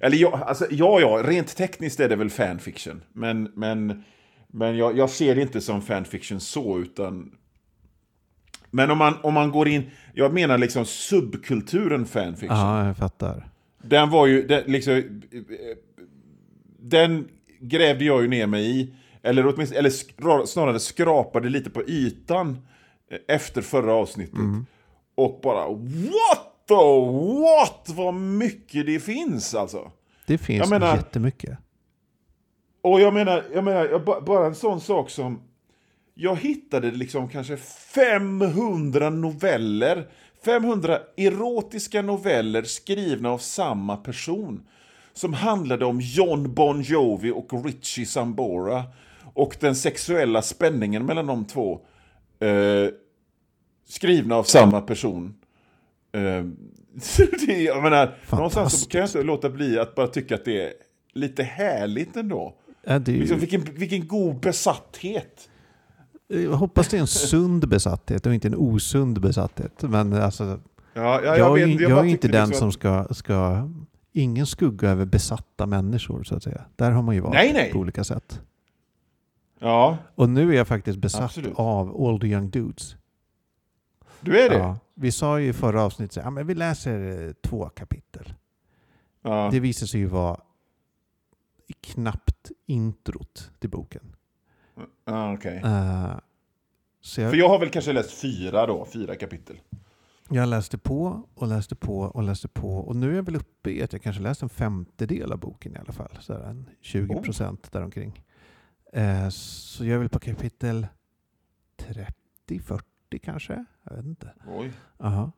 [0.00, 3.02] Eller ja, alltså, ja, ja, rent tekniskt är det väl fanfiction.
[3.12, 4.02] Men, men,
[4.48, 7.30] men jag, jag ser det inte som fanfiction så, utan...
[8.70, 9.82] Men om man, om man går in...
[10.14, 12.58] Jag menar liksom subkulturen fanfiction.
[12.58, 13.48] Ja, jag fattar.
[13.82, 15.22] Den var ju, den, liksom,
[16.80, 17.28] den
[17.60, 18.94] grävde jag ju ner mig i.
[19.26, 22.58] Eller, åtminstone, eller snarare skrapade lite på ytan
[23.10, 24.38] eh, efter förra avsnittet.
[25.14, 26.74] Och bara what the
[27.42, 29.90] what vad mycket det finns alltså.
[30.26, 31.58] Det finns Jag menar- jättemycket.
[32.82, 35.40] Och jag menar, jag menar jag, ba- bara en sån sak som...
[36.14, 40.08] Jag hittade liksom kanske 500 noveller.
[40.44, 44.62] 500 erotiska noveller skrivna av samma person.
[45.12, 48.84] Som handlade om John Bon Jovi och Richie Sambora.
[49.36, 51.80] Och den sexuella spänningen mellan de två.
[52.40, 52.88] Eh,
[53.88, 55.34] skrivna av samma person.
[56.12, 56.20] Eh,
[57.46, 60.72] det, jag menar, någonstans kan jag inte låta bli att bara tycka att det är
[61.12, 62.54] lite härligt ändå.
[62.84, 65.48] Ja, det är ju, Liksom, vilken, vilken god besatthet.
[66.28, 69.82] jag hoppas det är en sund besatthet och inte en osund besatthet.
[69.82, 70.60] Men alltså,
[70.94, 73.68] Ja, ja, jag, vet, är, jag, bara är inte den som att- ska, ska...
[74.12, 76.60] Ingen skugga över besatta människor så att säga.
[76.76, 77.72] Där har man ju varit Nej, nej.
[77.72, 78.40] på olika sätt.
[79.58, 81.54] Ja, Och nu är jag faktiskt besatt Absolut.
[81.56, 82.96] av All the Young Dudes.
[84.20, 84.56] du är det?
[84.58, 84.78] Ja.
[84.94, 88.34] Vi sa ju i förra avsnittet att ja, men vi läser eh, två kapitel.
[89.22, 89.48] Ja.
[89.52, 90.40] Det visar sig ju vara
[91.80, 94.16] knappt introt till boken.
[95.34, 95.62] okej.
[95.64, 96.10] Eh,
[97.00, 99.60] så jag, För jag har väl kanske läst fyra då, fyra kapitel.
[100.30, 103.70] jag läste på och läste på och läste på och nu är jag väl uppe
[103.70, 106.18] i att jag kanske läst en femtedel av boken i alla fall.
[106.20, 107.22] Så en 20 Oh.
[107.22, 108.22] procent däromkring.
[108.96, 110.86] Eh, så jag är väl på kapitel
[112.48, 112.80] 30-40
[113.22, 113.64] kanske?
[113.82, 114.32] Jag vet inte.
[114.48, 114.72] Oj.
[114.98, 115.32] Aha.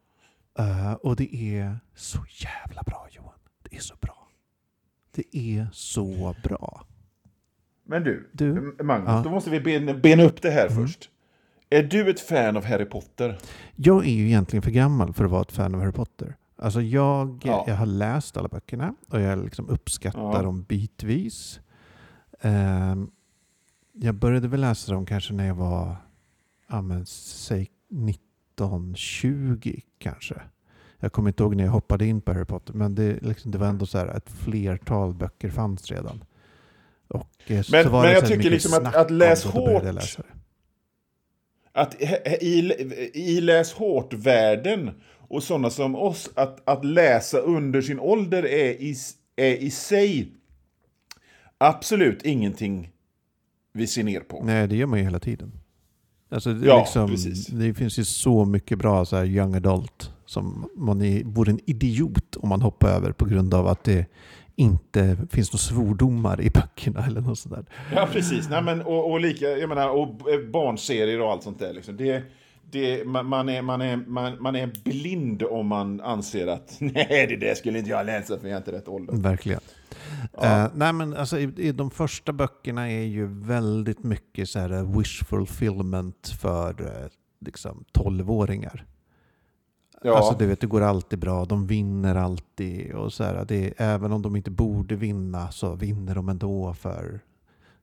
[0.58, 3.38] Eh, och det är så jävla bra Johan.
[3.62, 4.28] Det är så bra.
[5.14, 6.86] Det är så bra.
[7.84, 8.76] Men du, Du?
[8.82, 9.20] Magnus, Ja.
[9.24, 10.86] då måste vi bena, bena upp det här Mm.
[10.86, 11.10] först.
[11.70, 13.38] Är du ett fan av Harry Potter?
[13.76, 16.36] Jag är ju egentligen för gammal för att vara ett fan av Harry Potter.
[16.56, 17.64] Alltså jag, Ja.
[17.66, 20.42] jag har läst alla böckerna och jag liksom uppskattar Ja.
[20.42, 21.60] dem bitvis.
[22.40, 23.10] Ehm,
[24.00, 25.96] jag började väl läsa dem kanske när jag var,
[26.68, 27.70] ja men säg
[28.56, 30.34] 1920 kanske.
[31.00, 33.58] Jag kommer inte ihåg när jag hoppade in på Harry Potter men det, liksom, det
[33.58, 36.24] var ändå så här ett flertal böcker fanns redan.
[37.08, 39.82] Och, eh, Men- men det jag tycker liksom att- att läs hårt.
[41.72, 42.02] att
[42.42, 42.72] i,
[43.14, 44.90] i läs hårt-världen
[45.28, 48.96] och sådana som oss, att, att läsa under sin ålder är i,
[49.36, 50.32] är i sig
[51.58, 52.90] absolut ingenting
[53.72, 54.42] vi ser ner på.
[54.44, 55.52] Nej, det gör man ju hela tiden.
[56.30, 57.46] Alltså, det, Ja, liksom, precis.
[57.46, 61.60] det finns ju så mycket bra så här, young adult som man är, vore en
[61.66, 64.06] idiot om man hoppar över på grund av att det
[64.56, 67.64] inte finns några svordomar i böckerna eller något sånt där.
[67.94, 68.48] Ja, precis.
[68.50, 70.08] Nej, men, och, och, lika, jag menar, och
[70.52, 71.72] barnserier och allt sånt där.
[71.72, 71.96] Liksom.
[71.96, 72.22] Det,
[72.70, 77.26] det, man, man, är, man, är, man, man är blind om man anser att nej,
[77.28, 79.14] det där skulle inte jag läsa för jag är inte rätt ålder.
[79.16, 79.60] Verkligen.
[80.32, 80.64] Ja.
[80.64, 84.70] Eh, nej men alltså, i, i de första böckerna är ju väldigt mycket så här
[84.72, 87.08] eh, wish fulfillment för eh,
[87.40, 88.84] liksom 12-åringar.
[90.02, 90.16] Ja.
[90.16, 92.92] Alltså du vet, det går alltid bra, de vinner alltid.
[92.92, 97.20] Och så här, det, även om de inte borde vinna så vinner de ändå för...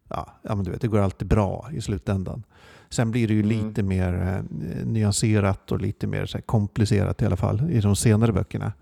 [0.10, 2.44] Ja, ja men du vet, det går alltid bra i slutändan.
[2.90, 3.68] Sen blir det ju Mm.
[3.68, 8.32] lite mer eh, nyanserat och lite mer så komplicerat i alla fall i de senare
[8.34, 8.74] böckerna.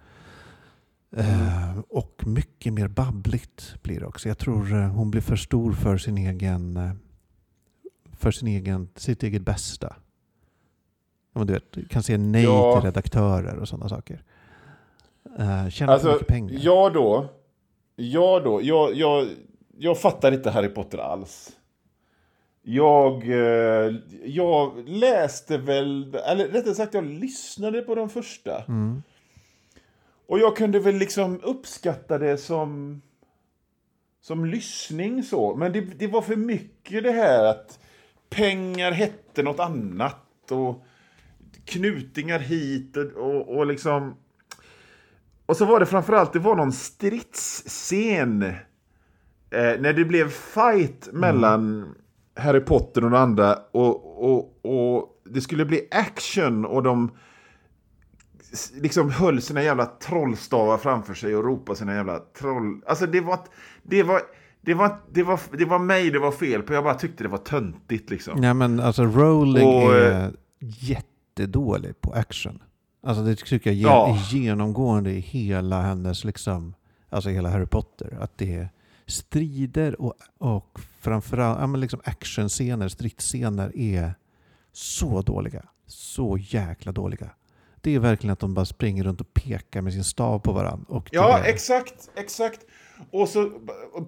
[1.17, 4.28] Eh, och mycket mer babbligt blir det också.
[4.28, 6.91] Jag tror eh, hon blir för stor för sin egen, eh,
[8.17, 9.95] för sin egen, sitt eget bästa.
[11.34, 12.76] Ja, men du vet, kan säga nej Ja.
[12.76, 14.23] till redaktörer och sådana saker.
[15.38, 16.60] Tjänar för Alltså, mycket pengar.
[16.62, 17.30] jag då,
[17.95, 19.28] jag då, jag, jag,
[19.78, 21.52] jag fattar inte Harry Potter alls.
[22.62, 23.26] Jag,
[24.26, 28.63] jag läste väl, eller rättare sagt jag lyssnade på de första.
[28.63, 29.04] Mm.
[30.27, 33.01] Och jag kunde väl liksom uppskatta det som,
[34.21, 35.55] som lyssning så.
[35.55, 37.79] Men det, det var för mycket det här att
[38.29, 40.86] pengar hette något annat och
[41.65, 44.15] knutingar hit och, och, och liksom...
[45.45, 51.93] Och så var det framförallt, det var någon stridsscen eh, när det blev fight mellan
[52.36, 57.12] Harry Potter och de andra och, och, och det skulle bli action och de
[58.81, 62.81] liksom höll sina jävla trollstavar framför sig och ropade sina jävla troll...
[62.87, 63.39] Alltså det var...
[63.83, 64.21] Det var
[64.65, 67.29] det var, det, var, det var mig det var fel på, jag bara tyckte det
[67.29, 68.41] var töntigt liksom.
[68.41, 72.63] Nej men alltså Rowling Och, är jättedålig på action.
[73.03, 74.09] Alltså det tycker jag Ja.
[74.09, 76.73] är genomgående i hela hennes, liksom,
[77.09, 78.17] alltså hela Harry Potter.
[78.21, 78.69] Att det är
[79.05, 84.13] strider och, och framförallt ja, men liksom actionscener, stridsscener är
[84.71, 85.63] så dåliga.
[85.87, 87.29] Så jäkla dåliga.
[87.83, 90.85] Det är verkligen att de bara springer runt och pekar med sin stav på varandra.
[90.89, 92.59] Och Ja, är- exakt, exakt.
[93.11, 93.49] Och så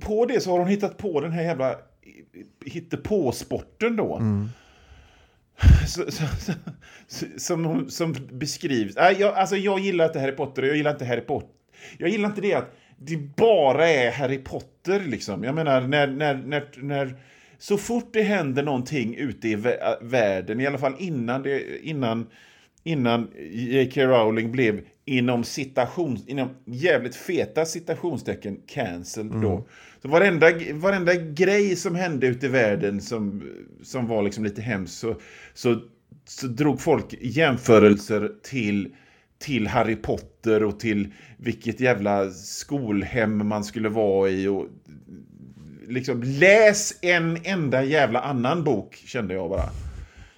[0.02, 1.76] på det så har hon hittat på den här jävla
[2.66, 4.16] hittepå-sporten då.
[4.16, 4.50] Mm.
[5.88, 6.24] Så, så,
[7.08, 8.96] så, som, som beskrivs.
[8.96, 11.50] Nej, jag, alltså jag gillar inte Harry Potter och jag gillar inte Harry Potter.
[11.98, 15.44] Jag gillar inte det att det bara är Harry Potter liksom.
[15.44, 17.16] Jag menar när, när, när, när
[17.58, 22.28] så fort det händer någonting ute i vä- världen, i alla fall innan det, innan
[22.86, 24.02] innan J.K.
[24.06, 29.68] Rowling blev inom citation, inom jävligt feta citationstecken cancelled då.
[30.02, 33.44] Så varenda, varenda grej som hände ute i världen som,
[33.84, 35.16] som var liksom lite hemskt så,
[35.54, 35.82] så,
[36.26, 38.96] så drog folk jämförelser till,
[39.38, 44.68] till Harry Potter och till vilket jävla skolhem man skulle vara i och
[45.88, 49.70] liksom läs en enda jävla annan bok kände jag bara.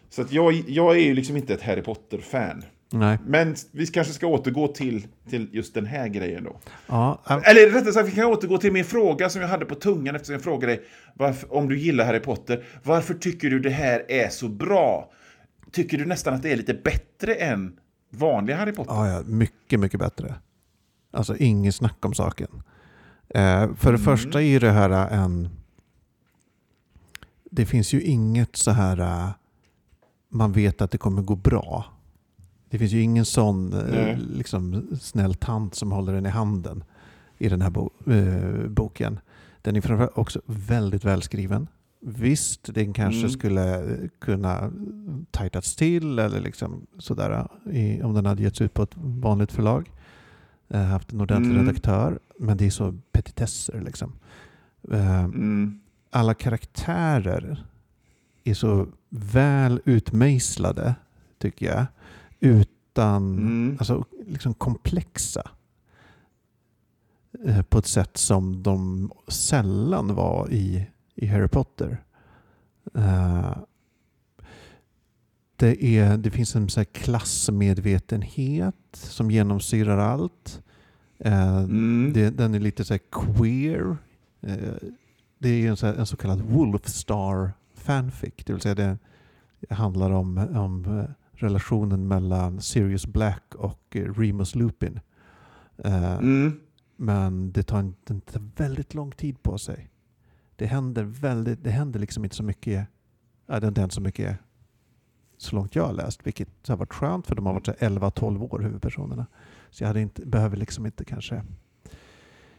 [0.10, 2.64] Så att jag, jag är ju liksom inte ett Harry Potter-fan.
[2.90, 3.18] Nej.
[3.26, 6.60] Men vi kanske ska återgå till, till just den här grejen då.
[6.88, 9.76] Ja, äh, Eller rättare sagt, vi kan återgå till min fråga som jag hade på
[9.76, 12.64] tungan eftersom jag frågade dig varför, om du gillar Harry Potter.
[12.84, 15.12] Varför tycker du det här är så bra?
[15.72, 18.94] Tycker du nästan att det är lite bättre än vanliga Harry Potter?
[18.94, 20.36] Ja, ja, mycket, mycket bättre.
[21.12, 22.64] Alltså inget snack om saken.
[23.30, 25.50] Eh, för det första är det här en...
[27.52, 29.32] Det finns ju inget så här...
[30.32, 31.86] eh, Man vet att det kommer gå bra.
[32.70, 36.84] Det finns ju ingen sån eh, liksom, snäll tant som håller den i handen
[37.38, 39.20] i den här bo eh, boken.
[39.62, 41.68] Den är framförallt också väldigt välskriven.
[42.02, 43.30] Visst, den kanske Mm.
[43.32, 44.72] skulle eh, kunna
[45.32, 49.92] tajtats till eller liksom sådär i, om den hade getts ut på ett vanligt förlag.
[50.70, 51.66] Eh, haft en ordentlig Mm.
[51.66, 52.20] redaktör.
[52.40, 54.14] Men det är så petitesser liksom.
[54.92, 55.80] Eh, Mm.
[56.12, 57.66] alla karaktärer
[58.50, 60.96] är så väl utmejslade,
[61.38, 61.86] tycker jag.
[62.40, 63.76] Utan, Mm.
[63.80, 65.50] alltså liksom komplexa.
[67.46, 72.04] Eh, På ett sätt som de sällan var i, i Harry Potter.
[72.96, 73.58] Eh,
[75.56, 80.62] det, är, det finns en så här klassmedvetenhet som genomsyrar allt.
[81.20, 82.12] Eh, Mm.
[82.14, 83.98] det, den är lite så queer.
[85.40, 87.52] Det är en så, en så kallad Wolfstar
[87.88, 88.34] fanfic.
[88.46, 88.98] Det vill säga det,
[89.76, 95.00] handlar om, om eh, relationen mellan Sirius Black och eh, Remus Lupin.
[95.78, 96.60] Eh, Mm.
[97.00, 99.90] Men det tar, inte, det tar väldigt lång tid på sig.
[100.56, 102.88] Det händer, väldigt, det händer liksom inte så mycket.
[103.46, 104.38] Ja, det inte så mycket
[105.38, 107.90] så långt jag har läst, vilket har varit skönt för de har varit så här
[107.90, 109.26] 11-12 år huvudpersonerna.
[109.70, 111.36] Så jag hade inte, behöver liksom inte kanske,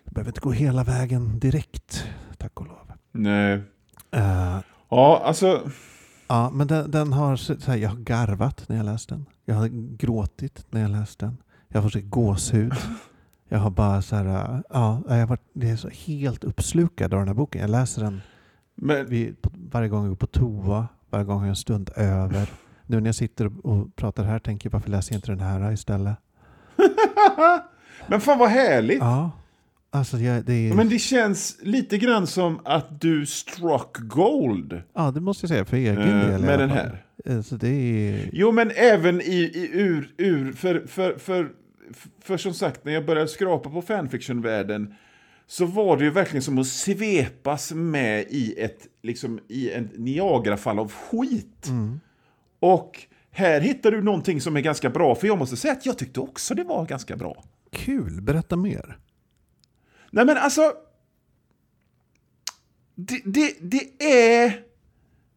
[0.05, 2.05] jag behöver inte gå hela vägen direkt,
[2.37, 2.93] tack och lov.
[3.13, 3.63] Nej.
[4.11, 4.59] Eh,
[4.89, 5.71] Ja, alltså...
[6.29, 9.27] ja, men den, den har, så här, jag har garvat när jag läst den.
[9.45, 11.37] Jag har gråtit när jag läst den.
[11.69, 12.73] Jag har fått gåshud.
[13.51, 17.19] Jag har bara så här, ja, jag har varit, det är så helt uppslukad av
[17.19, 17.61] den här boken.
[17.61, 18.21] Jag läser den
[18.75, 19.37] Men, vid,
[19.71, 22.51] varje gång jag går på toa, varje gång jag har en stund över.
[22.87, 25.41] Nu när jag sitter och, och pratar här tänker jag varför läser jag inte den
[25.41, 26.17] här istället?
[28.07, 28.99] men fan vad härligt!
[28.99, 29.31] Ja,
[29.91, 35.11] alltså jag, det är, Men det känns lite grann som att du struck gold ja,
[35.11, 36.41] det måste jag säga för egen eh, del.
[36.41, 37.05] med den här.
[37.31, 39.25] Alltså det är, Jo, men även i,
[39.55, 41.49] i ur, ur för, för, för,
[42.23, 44.95] för som sagt, när jag började skrapa på fanfiction-världen
[45.47, 50.79] så var det ju verkligen som att svepas med i ett, liksom, i en Niagarafall
[50.79, 51.67] av skit.
[51.69, 52.01] mm,
[52.61, 55.99] Och här hittar du någonting som är ganska bra, för jag måste säga att jag
[55.99, 57.45] tyckte också det var ganska bra.
[57.73, 58.99] kul, berätta mer.
[60.11, 60.73] Nej men alltså...
[62.95, 64.61] Det, det, det är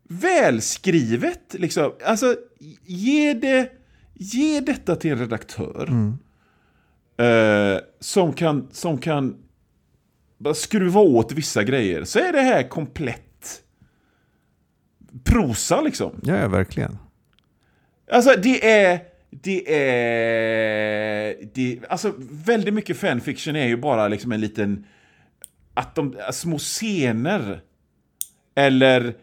[0.03, 1.93] välskrivet, liksom.
[2.05, 2.35] Alltså,
[2.85, 3.71] ge, det,
[4.13, 5.87] ge detta till en redaktör.
[5.87, 6.17] Mm.
[7.17, 9.37] eh, som kan, som kan
[10.37, 12.03] bara skruva åt vissa grejer.
[12.03, 13.63] Så är det här komplett
[15.23, 16.19] prosa, liksom.
[16.23, 16.97] Ja, ja, verkligen.
[18.11, 19.10] Alltså det är...
[19.31, 21.35] Det är...
[21.53, 24.85] Det, alltså väldigt mycket fanfiction är ju bara liksom en liten...
[25.73, 27.61] Att de, små scener.
[28.55, 29.15] Eller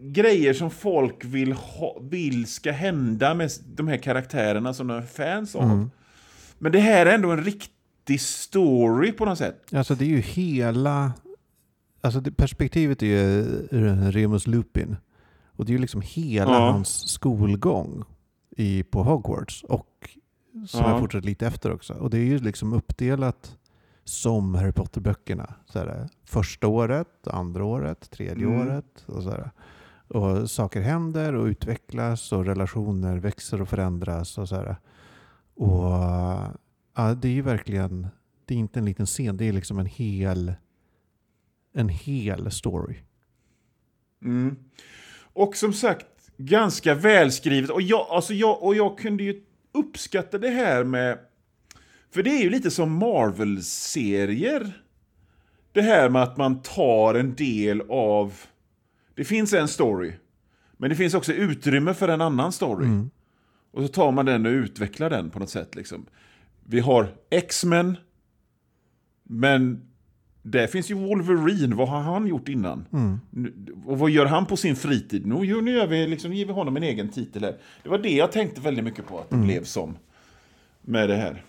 [0.00, 5.02] grejer som folk vill, ha, vill ska hända med de här karaktärerna som de är
[5.02, 5.62] fans av.
[5.70, 5.90] Mm.
[6.58, 9.74] Men det här är ändå en riktig story på något sätt.
[9.74, 11.12] Alltså det är ju hela...
[12.00, 13.40] Alltså det, perspektivet är ju
[13.72, 14.96] eh, Remus Lupin.
[15.56, 16.70] Och det är ju liksom hela Ja.
[16.70, 18.04] hans skolgång
[18.56, 19.64] i, på Hogwarts.
[19.64, 20.10] Och
[20.66, 20.90] som Ja.
[20.90, 21.94] jag fortsätter lite efter också.
[21.94, 23.58] Och det är ju liksom uppdelat
[24.04, 25.54] som Harry Potter-böckerna.
[26.24, 28.60] Första året, andra året, tredje Mm.
[28.60, 29.04] året.
[29.06, 29.50] Och, så
[30.08, 34.38] och saker händer och utvecklas och relationer växer och förändras.
[34.38, 34.76] Och så.
[35.54, 35.84] Och
[36.94, 38.06] ja, det är ju verkligen,
[38.44, 40.54] det är inte en liten scen, det är liksom en hel,
[41.72, 42.96] en hel story.
[44.22, 44.56] Mm.
[45.22, 47.70] Och som sagt, ganska välskrivet.
[47.70, 51.18] Och jag, alltså jag, och jag kunde ju uppskatta det här med...
[52.10, 54.72] För det är ju lite som Marvel-serier.
[55.72, 58.34] Det här med att man tar en del av...
[59.14, 60.12] Det finns en story.
[60.76, 62.86] Men det finns också utrymme för en annan story.
[62.86, 63.10] Mm.
[63.72, 65.74] Och så tar man den och utvecklar den på något sätt.
[65.74, 66.06] Liksom.
[66.64, 67.96] Vi har X-Men.
[69.22, 69.88] Men
[70.46, 71.74] där finns ju Wolverine.
[71.74, 72.86] Vad har han gjort innan?
[72.92, 73.20] Mm.
[73.86, 75.26] Och vad gör han på sin fritid?
[75.26, 77.56] Nu, nu, gör vi, liksom, ger vi honom en egen titel här.
[77.82, 79.96] Det var det jag tänkte väldigt mycket på att det blev som.
[80.82, 81.44] Med det här.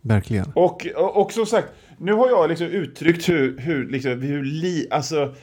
[0.00, 0.52] Verkligen.
[0.54, 4.86] Och, och, och som sagt, nu har jag liksom uttryckt hur, hur, liksom, hur, li,
[4.90, 5.34] alltså,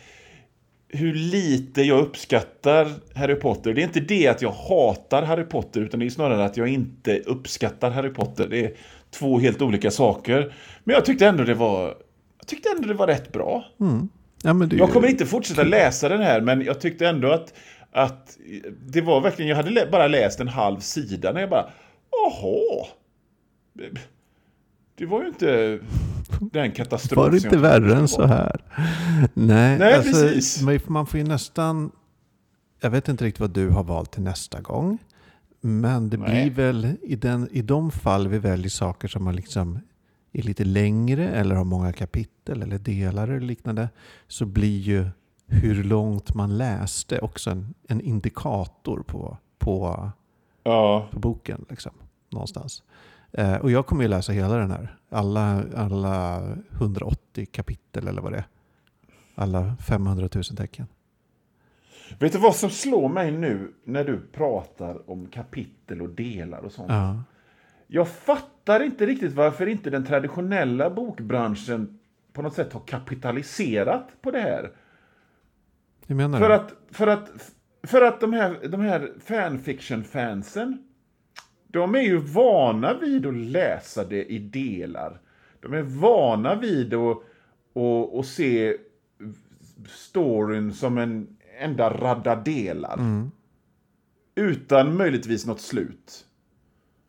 [0.88, 3.74] hur lite jag uppskattar Harry Potter.
[3.74, 6.68] Det är inte det att jag hatar Harry Potter, utan det är snarare att jag
[6.68, 8.48] inte uppskattar Harry Potter.
[8.50, 8.74] Det är
[9.12, 10.54] två helt olika saker.
[10.84, 11.96] Men jag tyckte ändå det var,
[12.50, 13.66] tyckte ändå det var rätt bra.
[13.80, 14.10] Mm.
[14.44, 17.54] Ja, men det Jag kommer inte fortsätta läsa den här, men jag tyckte ändå att,
[17.92, 18.38] att
[18.88, 21.70] det var verkligen, jag hade bara läst en halv sida när jag bara,
[22.12, 22.86] jaha.
[24.98, 25.80] Det, var ju inte
[26.52, 28.62] den katastrof Var det inte värre än så här?
[29.34, 30.62] Nej, Nej, alltså, precis.
[30.62, 31.92] man- Man får ju nästan...
[32.82, 34.98] Jag vet inte riktigt vad du har valt till nästa gång.
[35.62, 36.50] Men det Nej.
[36.50, 39.80] blir väl i, den, i de fall vi väljer saker som har liksom
[40.32, 43.90] är lite längre eller har många kapitel eller delar eller liknande
[44.28, 45.06] så blir ju
[45.46, 50.10] hur långt man läste också en, en indikator på, på,
[50.64, 51.66] Ja, på boken.
[51.70, 51.92] Liksom,
[52.30, 52.84] någonstans.
[53.32, 54.96] Eh, och jag kommer ju läsa hela den här.
[55.10, 58.48] Alla, alla 180 kapitel eller vad det är.
[59.36, 60.88] Alla 500 000 tecken.
[62.20, 66.72] vet du vad som slår mig nu när du pratar om kapitel och delar och
[66.72, 66.90] sånt?
[66.90, 67.24] Ja.
[67.92, 72.00] Jag fattar inte riktigt varför inte den traditionella bokbranschen
[72.34, 74.72] på något sätt har kapitaliserat på det här.
[76.08, 76.56] Hur menar För du?
[76.56, 80.78] att, för att, för att de här, de här fanfiction-fansen,
[81.68, 85.22] de är ju vana vid att läsa det i delar.
[85.60, 87.18] De är vana vid att,
[87.76, 88.78] att, att se
[89.88, 93.00] storyn som en, enda radda delar.
[94.36, 96.26] Utan möjligtvis något slut.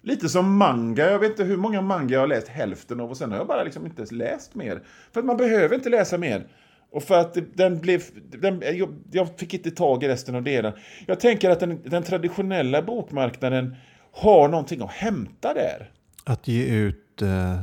[0.03, 1.11] Lite som manga.
[1.11, 3.47] Jag vet inte hur många manga jag har läst hälften av och sen har jag
[3.47, 4.83] bara liksom inte läst mer.
[5.13, 6.47] För att man behöver inte läsa mer.
[6.93, 8.03] Och för att den blev...
[8.31, 10.73] Den, jag, jag fick inte tag i resten av delen.
[11.07, 13.77] Jag tänker att den, den traditionella bokmarknaden
[14.13, 15.91] har någonting att hämta där.
[16.25, 17.63] Att ge ut eh,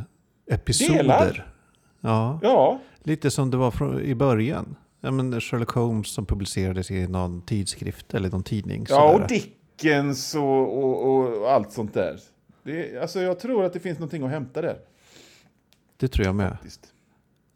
[0.51, 0.97] episoder.
[0.97, 1.53] Delar.
[2.01, 4.75] Ja, Ja, lite som det var från, i början.
[5.01, 8.85] Ja, men Sherlock Holmes som publicerades i någon tidskrift eller någon tidning.
[8.89, 9.23] ja sådär.
[9.23, 9.29] och
[9.78, 12.19] Dickens och, och, och allt sånt där.
[12.63, 14.78] Det, alltså jag tror att det finns någonting att hämta där.
[15.97, 16.57] det tror jag med.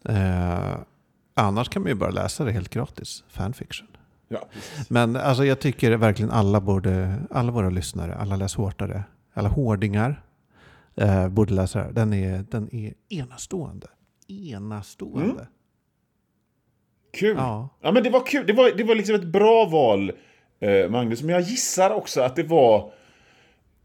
[0.05, 0.77] Eh,
[1.33, 3.23] annars kan man ju bara läsa det helt gratis.
[3.27, 3.87] Fanfiction.
[4.27, 4.89] Ja, precis.
[4.89, 9.03] Men alltså, jag tycker verkligen alla, borde, alla våra lyssnare, alla läshårtare,
[9.33, 10.23] alla hårdingar
[10.95, 11.91] eh, borde läsa det.
[11.91, 13.87] Den är, den är enastående.
[14.27, 15.31] Enastående.
[15.31, 15.45] Mm.
[17.13, 17.35] Kul.
[17.37, 17.69] Ja.
[17.81, 18.47] Ja, men det var kul.
[18.47, 20.11] Det var, det var liksom ett bra val,
[20.61, 21.21] eh, Magnus.
[21.21, 22.91] Men jag gissar också att det var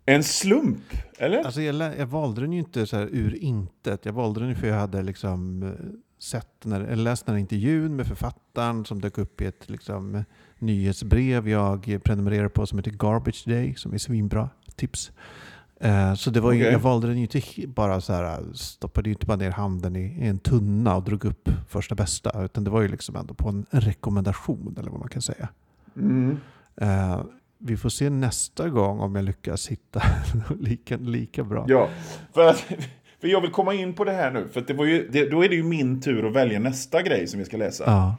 [0.06, 0.82] en slump.
[1.18, 1.44] Eller?
[1.44, 4.04] Alltså jag, jag valde den ju inte så ur intet.
[4.04, 5.70] Jag valde den för jag hade liksom eh,
[6.18, 10.24] sett när, eller läst den här intervjun med författaren som dök upp i ett liksom,
[10.58, 14.50] nyhetsbrev jag prenumererar på som heter Garbage Day som är svinbra.
[14.76, 15.12] Tips.
[15.80, 16.72] Eh, så det var ju, Okej.
[16.72, 20.24] jag valde den ju inte bara så här, stoppade ju inte bara ner handen i,
[20.24, 22.44] i en tunna och drog upp första bästa.
[22.44, 25.48] Utan det var ju liksom ändå på en rekommendation eller vad man kan säga.
[25.96, 26.40] Mm.
[26.80, 27.20] Eh,
[27.58, 30.02] vi får se nästa gång om jag lyckas hitta
[30.60, 31.64] lika, lika bra.
[31.68, 31.88] Ja,
[32.34, 32.58] för, att,
[33.20, 34.48] för jag vill komma in på det här nu.
[34.52, 37.26] För det var ju, det, då är det ju min tur att välja nästa grej
[37.26, 37.84] som vi ska läsa.
[37.86, 38.16] Ja.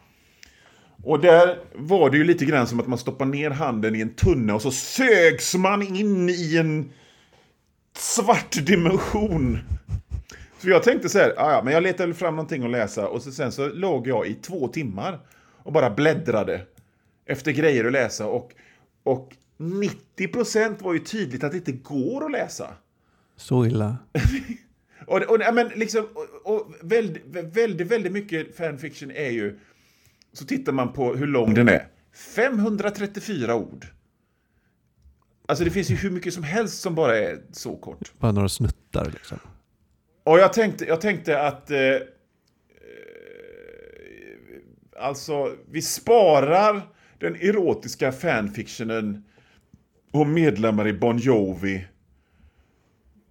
[1.04, 4.14] Och där var det ju lite grann som att man stoppar ner handen i en
[4.14, 6.92] tunna och så sögs man in i en
[7.98, 9.60] svart dimension.
[10.62, 13.22] Så jag tänkte så här, "Ah, ja, men jag letade fram någonting att läsa och
[13.22, 15.20] så, sen så låg jag i två timmar
[15.64, 16.62] och bara bläddrade
[17.28, 18.52] efter grejer att läsa och,
[19.04, 22.74] och 90% var ju tydligt att det inte går att läsa.
[23.36, 23.98] Så illa.
[25.08, 29.60] Och, och, men liksom, och, och väldigt, väldigt, väldigt mycket fanfiction är ju...
[30.34, 31.88] Så tittar man på hur lång den är.
[32.14, 33.86] 534 ord.
[35.48, 38.12] Alltså det finns ju hur mycket som helst som bara är så kort.
[38.20, 39.40] Bara några snuttar liksom.
[40.24, 41.72] Och jag tänkte, jag tänkte att...
[41.72, 42.02] Eh, eh,
[45.00, 46.82] alltså, vi sparar
[47.20, 49.24] den erotiska fanfictionen
[50.12, 51.86] och medlemmar i Bon Jovi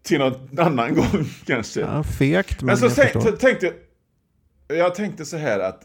[0.03, 1.80] till någon annan gång kanske.
[1.80, 3.72] Ja, fegt, men Men så jag tänk, tänkte
[4.68, 5.82] jag tänkte så här att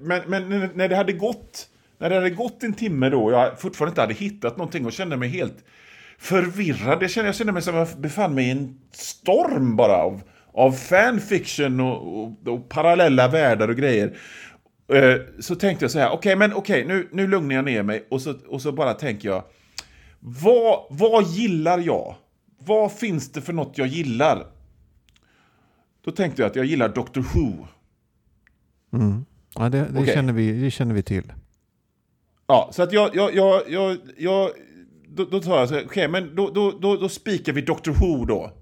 [0.00, 1.68] men, men när- det hade gått
[1.98, 4.92] när det hade gått en timme då och jag fortfarande inte hade hittat någonting och
[4.92, 5.64] kände mig helt
[6.18, 7.02] förvirrad.
[7.02, 10.22] Jag kände, jag kände mig som jag befann mig i en storm bara av,
[10.52, 14.16] av fanfiction och, och, och parallella världar och grejer.
[14.88, 18.06] Eh, Så tänkte jag så här, okej men okej nu, nu lugnar jag ner mig
[18.10, 19.44] och så, och så bara tänker jag
[20.20, 22.14] vad, vad gillar jag?
[22.58, 24.46] Vad finns det för något jag gillar?
[26.04, 27.66] Då tänkte jag att jag gillar Doctor Who.
[29.54, 30.14] Ja, det, det, Okej.
[30.14, 31.32] känner vi, det känner vi till.
[32.46, 34.50] Ja, så att jag, jag, jag, jag, jag
[35.08, 37.92] då, då tar jag så här, okej, men då, då, då, då spikar vi Doctor
[37.92, 38.52] Who då.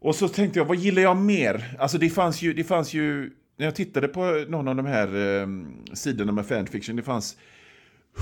[0.00, 1.76] Och så tänkte jag, vad gillar jag mer?
[1.78, 3.30] Alltså det fanns ju, det fanns ju,
[3.62, 5.46] när jag tittade på någon av de här eh,
[5.94, 7.36] sidorna med fanfiction, det fanns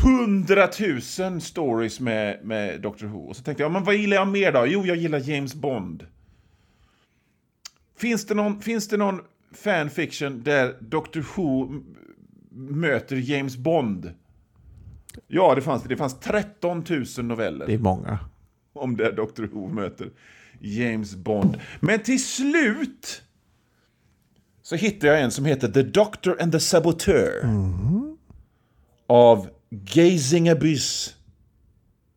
[0.02, 3.18] hundratusen stories med, med Doctor Who.
[3.18, 4.66] Och så tänkte jag, men vad gillar jag mer då?
[4.66, 6.06] Jo, jag gillar James Bond.
[7.98, 9.20] Finns det någon, finns det någon
[9.52, 11.80] fanfiction där Doctor Who
[12.50, 14.12] möter James Bond?
[15.26, 15.88] Ja, det fanns det.
[15.88, 16.84] Det fanns 13
[17.16, 18.18] 000 noveller Det är många.
[18.72, 20.10] om där Doctor Who möter
[20.60, 21.60] James Bond.
[21.80, 23.22] Men till slut
[24.70, 27.44] så hittade jag en som heter The Doctor and the Saboteur.
[29.06, 31.16] Av Gazing Abyss.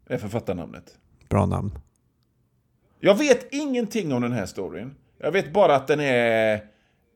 [0.09, 0.83] är författarnamnet.
[1.29, 1.71] Bra namn.
[2.99, 4.95] Jag vet ingenting om den här storyn.
[5.17, 6.53] Jag vet bara att den är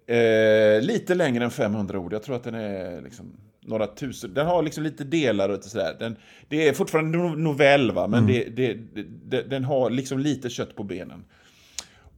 [0.08, 2.14] eh, lite längre än 500 ord.
[2.14, 4.34] Jag tror att den är liksom några tusen.
[4.34, 5.96] Den har liksom lite delar och sådär.
[6.00, 6.16] Den,
[6.48, 8.08] det är fortfarande en novell, va?
[8.08, 8.78] men det, det,
[9.26, 11.26] det, den har liksom lite kött på benen.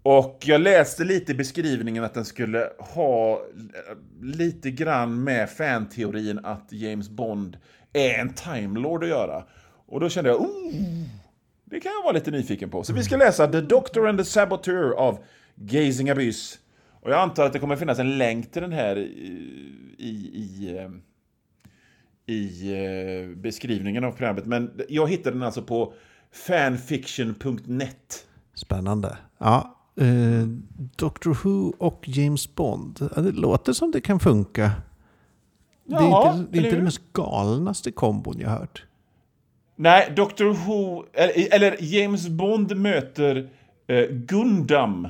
[0.04, 3.42] Och jag läste lite i beskrivningen att den skulle ha
[4.22, 7.58] lite grann med fanteorin att James Bond
[7.94, 9.44] är en Time Lord att göra.
[9.88, 11.06] Och då kände jag, oh,
[11.66, 12.84] det kan jag vara lite nyfiken på.
[12.84, 15.20] Så vi ska läsa The Doctor and the Saboteur av
[15.56, 16.60] Gazing Abyss.
[17.02, 20.78] Och jag antar att det kommer finnas en länk till den här i, i, i,
[20.78, 20.90] eh,
[22.36, 24.46] i eh, beskrivningen av programmet.
[24.46, 25.94] Men jag hittade den alltså på
[26.32, 28.26] fanfiction.net.
[28.54, 29.18] Spännande.
[29.38, 30.48] Ja, eh,
[30.96, 33.10] Doctor Who och James Bond.
[33.16, 34.72] Det låter som det kan funka.
[35.86, 38.84] det är inte, det är inte den mest galnaste kombon jag hört.
[39.76, 43.50] Nej, Doctor Who, eller, eller James Bond möter
[43.88, 45.08] eh, Gundam.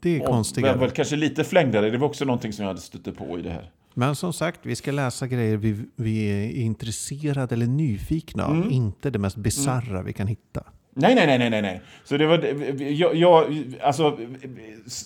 [0.00, 0.78] Det är konstigare.
[0.78, 3.50] väl kanske lite flängdare, det var också någonting som jag hade stött på i det
[3.50, 3.70] här.
[3.94, 8.62] Men som sagt, vi ska läsa grejer vi, vi är intresserade eller nyfikna Mm.
[8.62, 8.72] av.
[8.72, 10.64] Inte det mest bisarra vi kan hitta.
[10.94, 11.82] Nej, nej, nej, nej, nej.
[12.04, 12.38] Så det var,
[12.82, 14.18] jag, jag, alltså,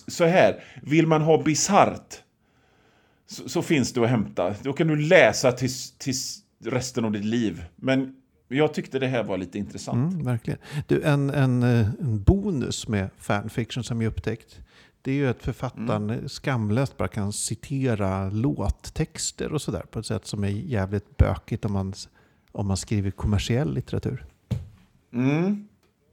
[0.07, 0.63] så här.
[0.81, 2.15] Vill man ha bisarrt
[3.27, 4.55] så, så finns det att hämta.
[4.63, 7.65] Då kan du läsa tills, tills resten av ditt liv.
[7.75, 8.15] Men
[8.47, 10.13] jag tyckte det här var lite intressant.
[10.13, 10.59] Mm, verkligen.
[10.87, 14.59] Du, en, en, eh, en bonus med fanfiction som jag upptäckt.
[15.01, 16.29] Det är ju att författaren Mm.
[16.29, 21.73] skamlöst bara kan citera låttexter och sådär på ett sätt som är jävligt bökigt om
[21.73, 21.93] man,
[22.51, 24.25] om man skriver kommersiell litteratur.
[25.13, 25.67] Mm.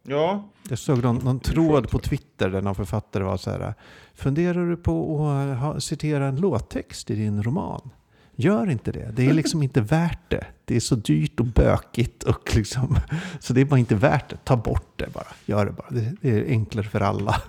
[0.07, 0.49] Ja.
[0.69, 3.75] Jag såg någon, någon tråd på Twitter där någon författare var så här.
[4.15, 7.91] Funderar du på att ha, citera en låttext i din roman?
[8.37, 9.13] Gör inte det.
[9.17, 10.47] Det är liksom inte värt det.
[10.65, 12.23] Det är så dyrt och bökigt.
[12.23, 12.97] Och liksom,
[13.41, 14.37] så det är bara inte värt det.
[14.45, 15.27] Ta bort det bara.
[15.45, 15.87] Gör det bara.
[15.91, 17.43] Det, det är enklare för alla.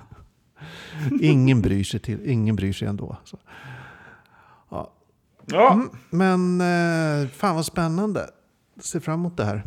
[1.21, 3.17] Ingen bryr sig, till, ingen bryr sig ändå.
[3.23, 3.37] Så.
[4.69, 4.93] Ja.
[5.45, 5.73] Ja.
[5.73, 6.61] Mm, men
[7.21, 8.29] eh, fan vad spännande.
[8.79, 9.63] Ser fram emot det här.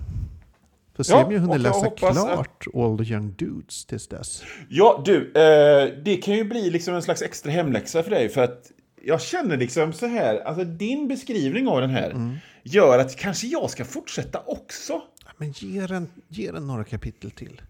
[1.08, 4.42] Ja, om jag och hinner läsa att- klart All the Young Dudes tills dess.
[4.68, 5.32] Ja, du.
[5.32, 8.28] Eh, det kan ju bli liksom en slags extra hemläxa för dig.
[8.28, 8.70] För att
[9.02, 10.38] jag känner liksom så här.
[10.40, 15.02] Alltså din beskrivning av den här gör att kanske jag ska fortsätta också.
[15.36, 17.62] Men ge den, ge den några kapitel till.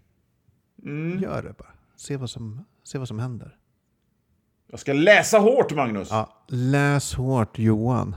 [0.85, 1.19] Mm.
[1.23, 1.73] Gör det bara.
[1.95, 3.55] Se vad som, se vad som händer.
[4.71, 6.07] Jag ska läsa hårt, Magnus.
[6.11, 8.15] Ja, läs hårt Johan.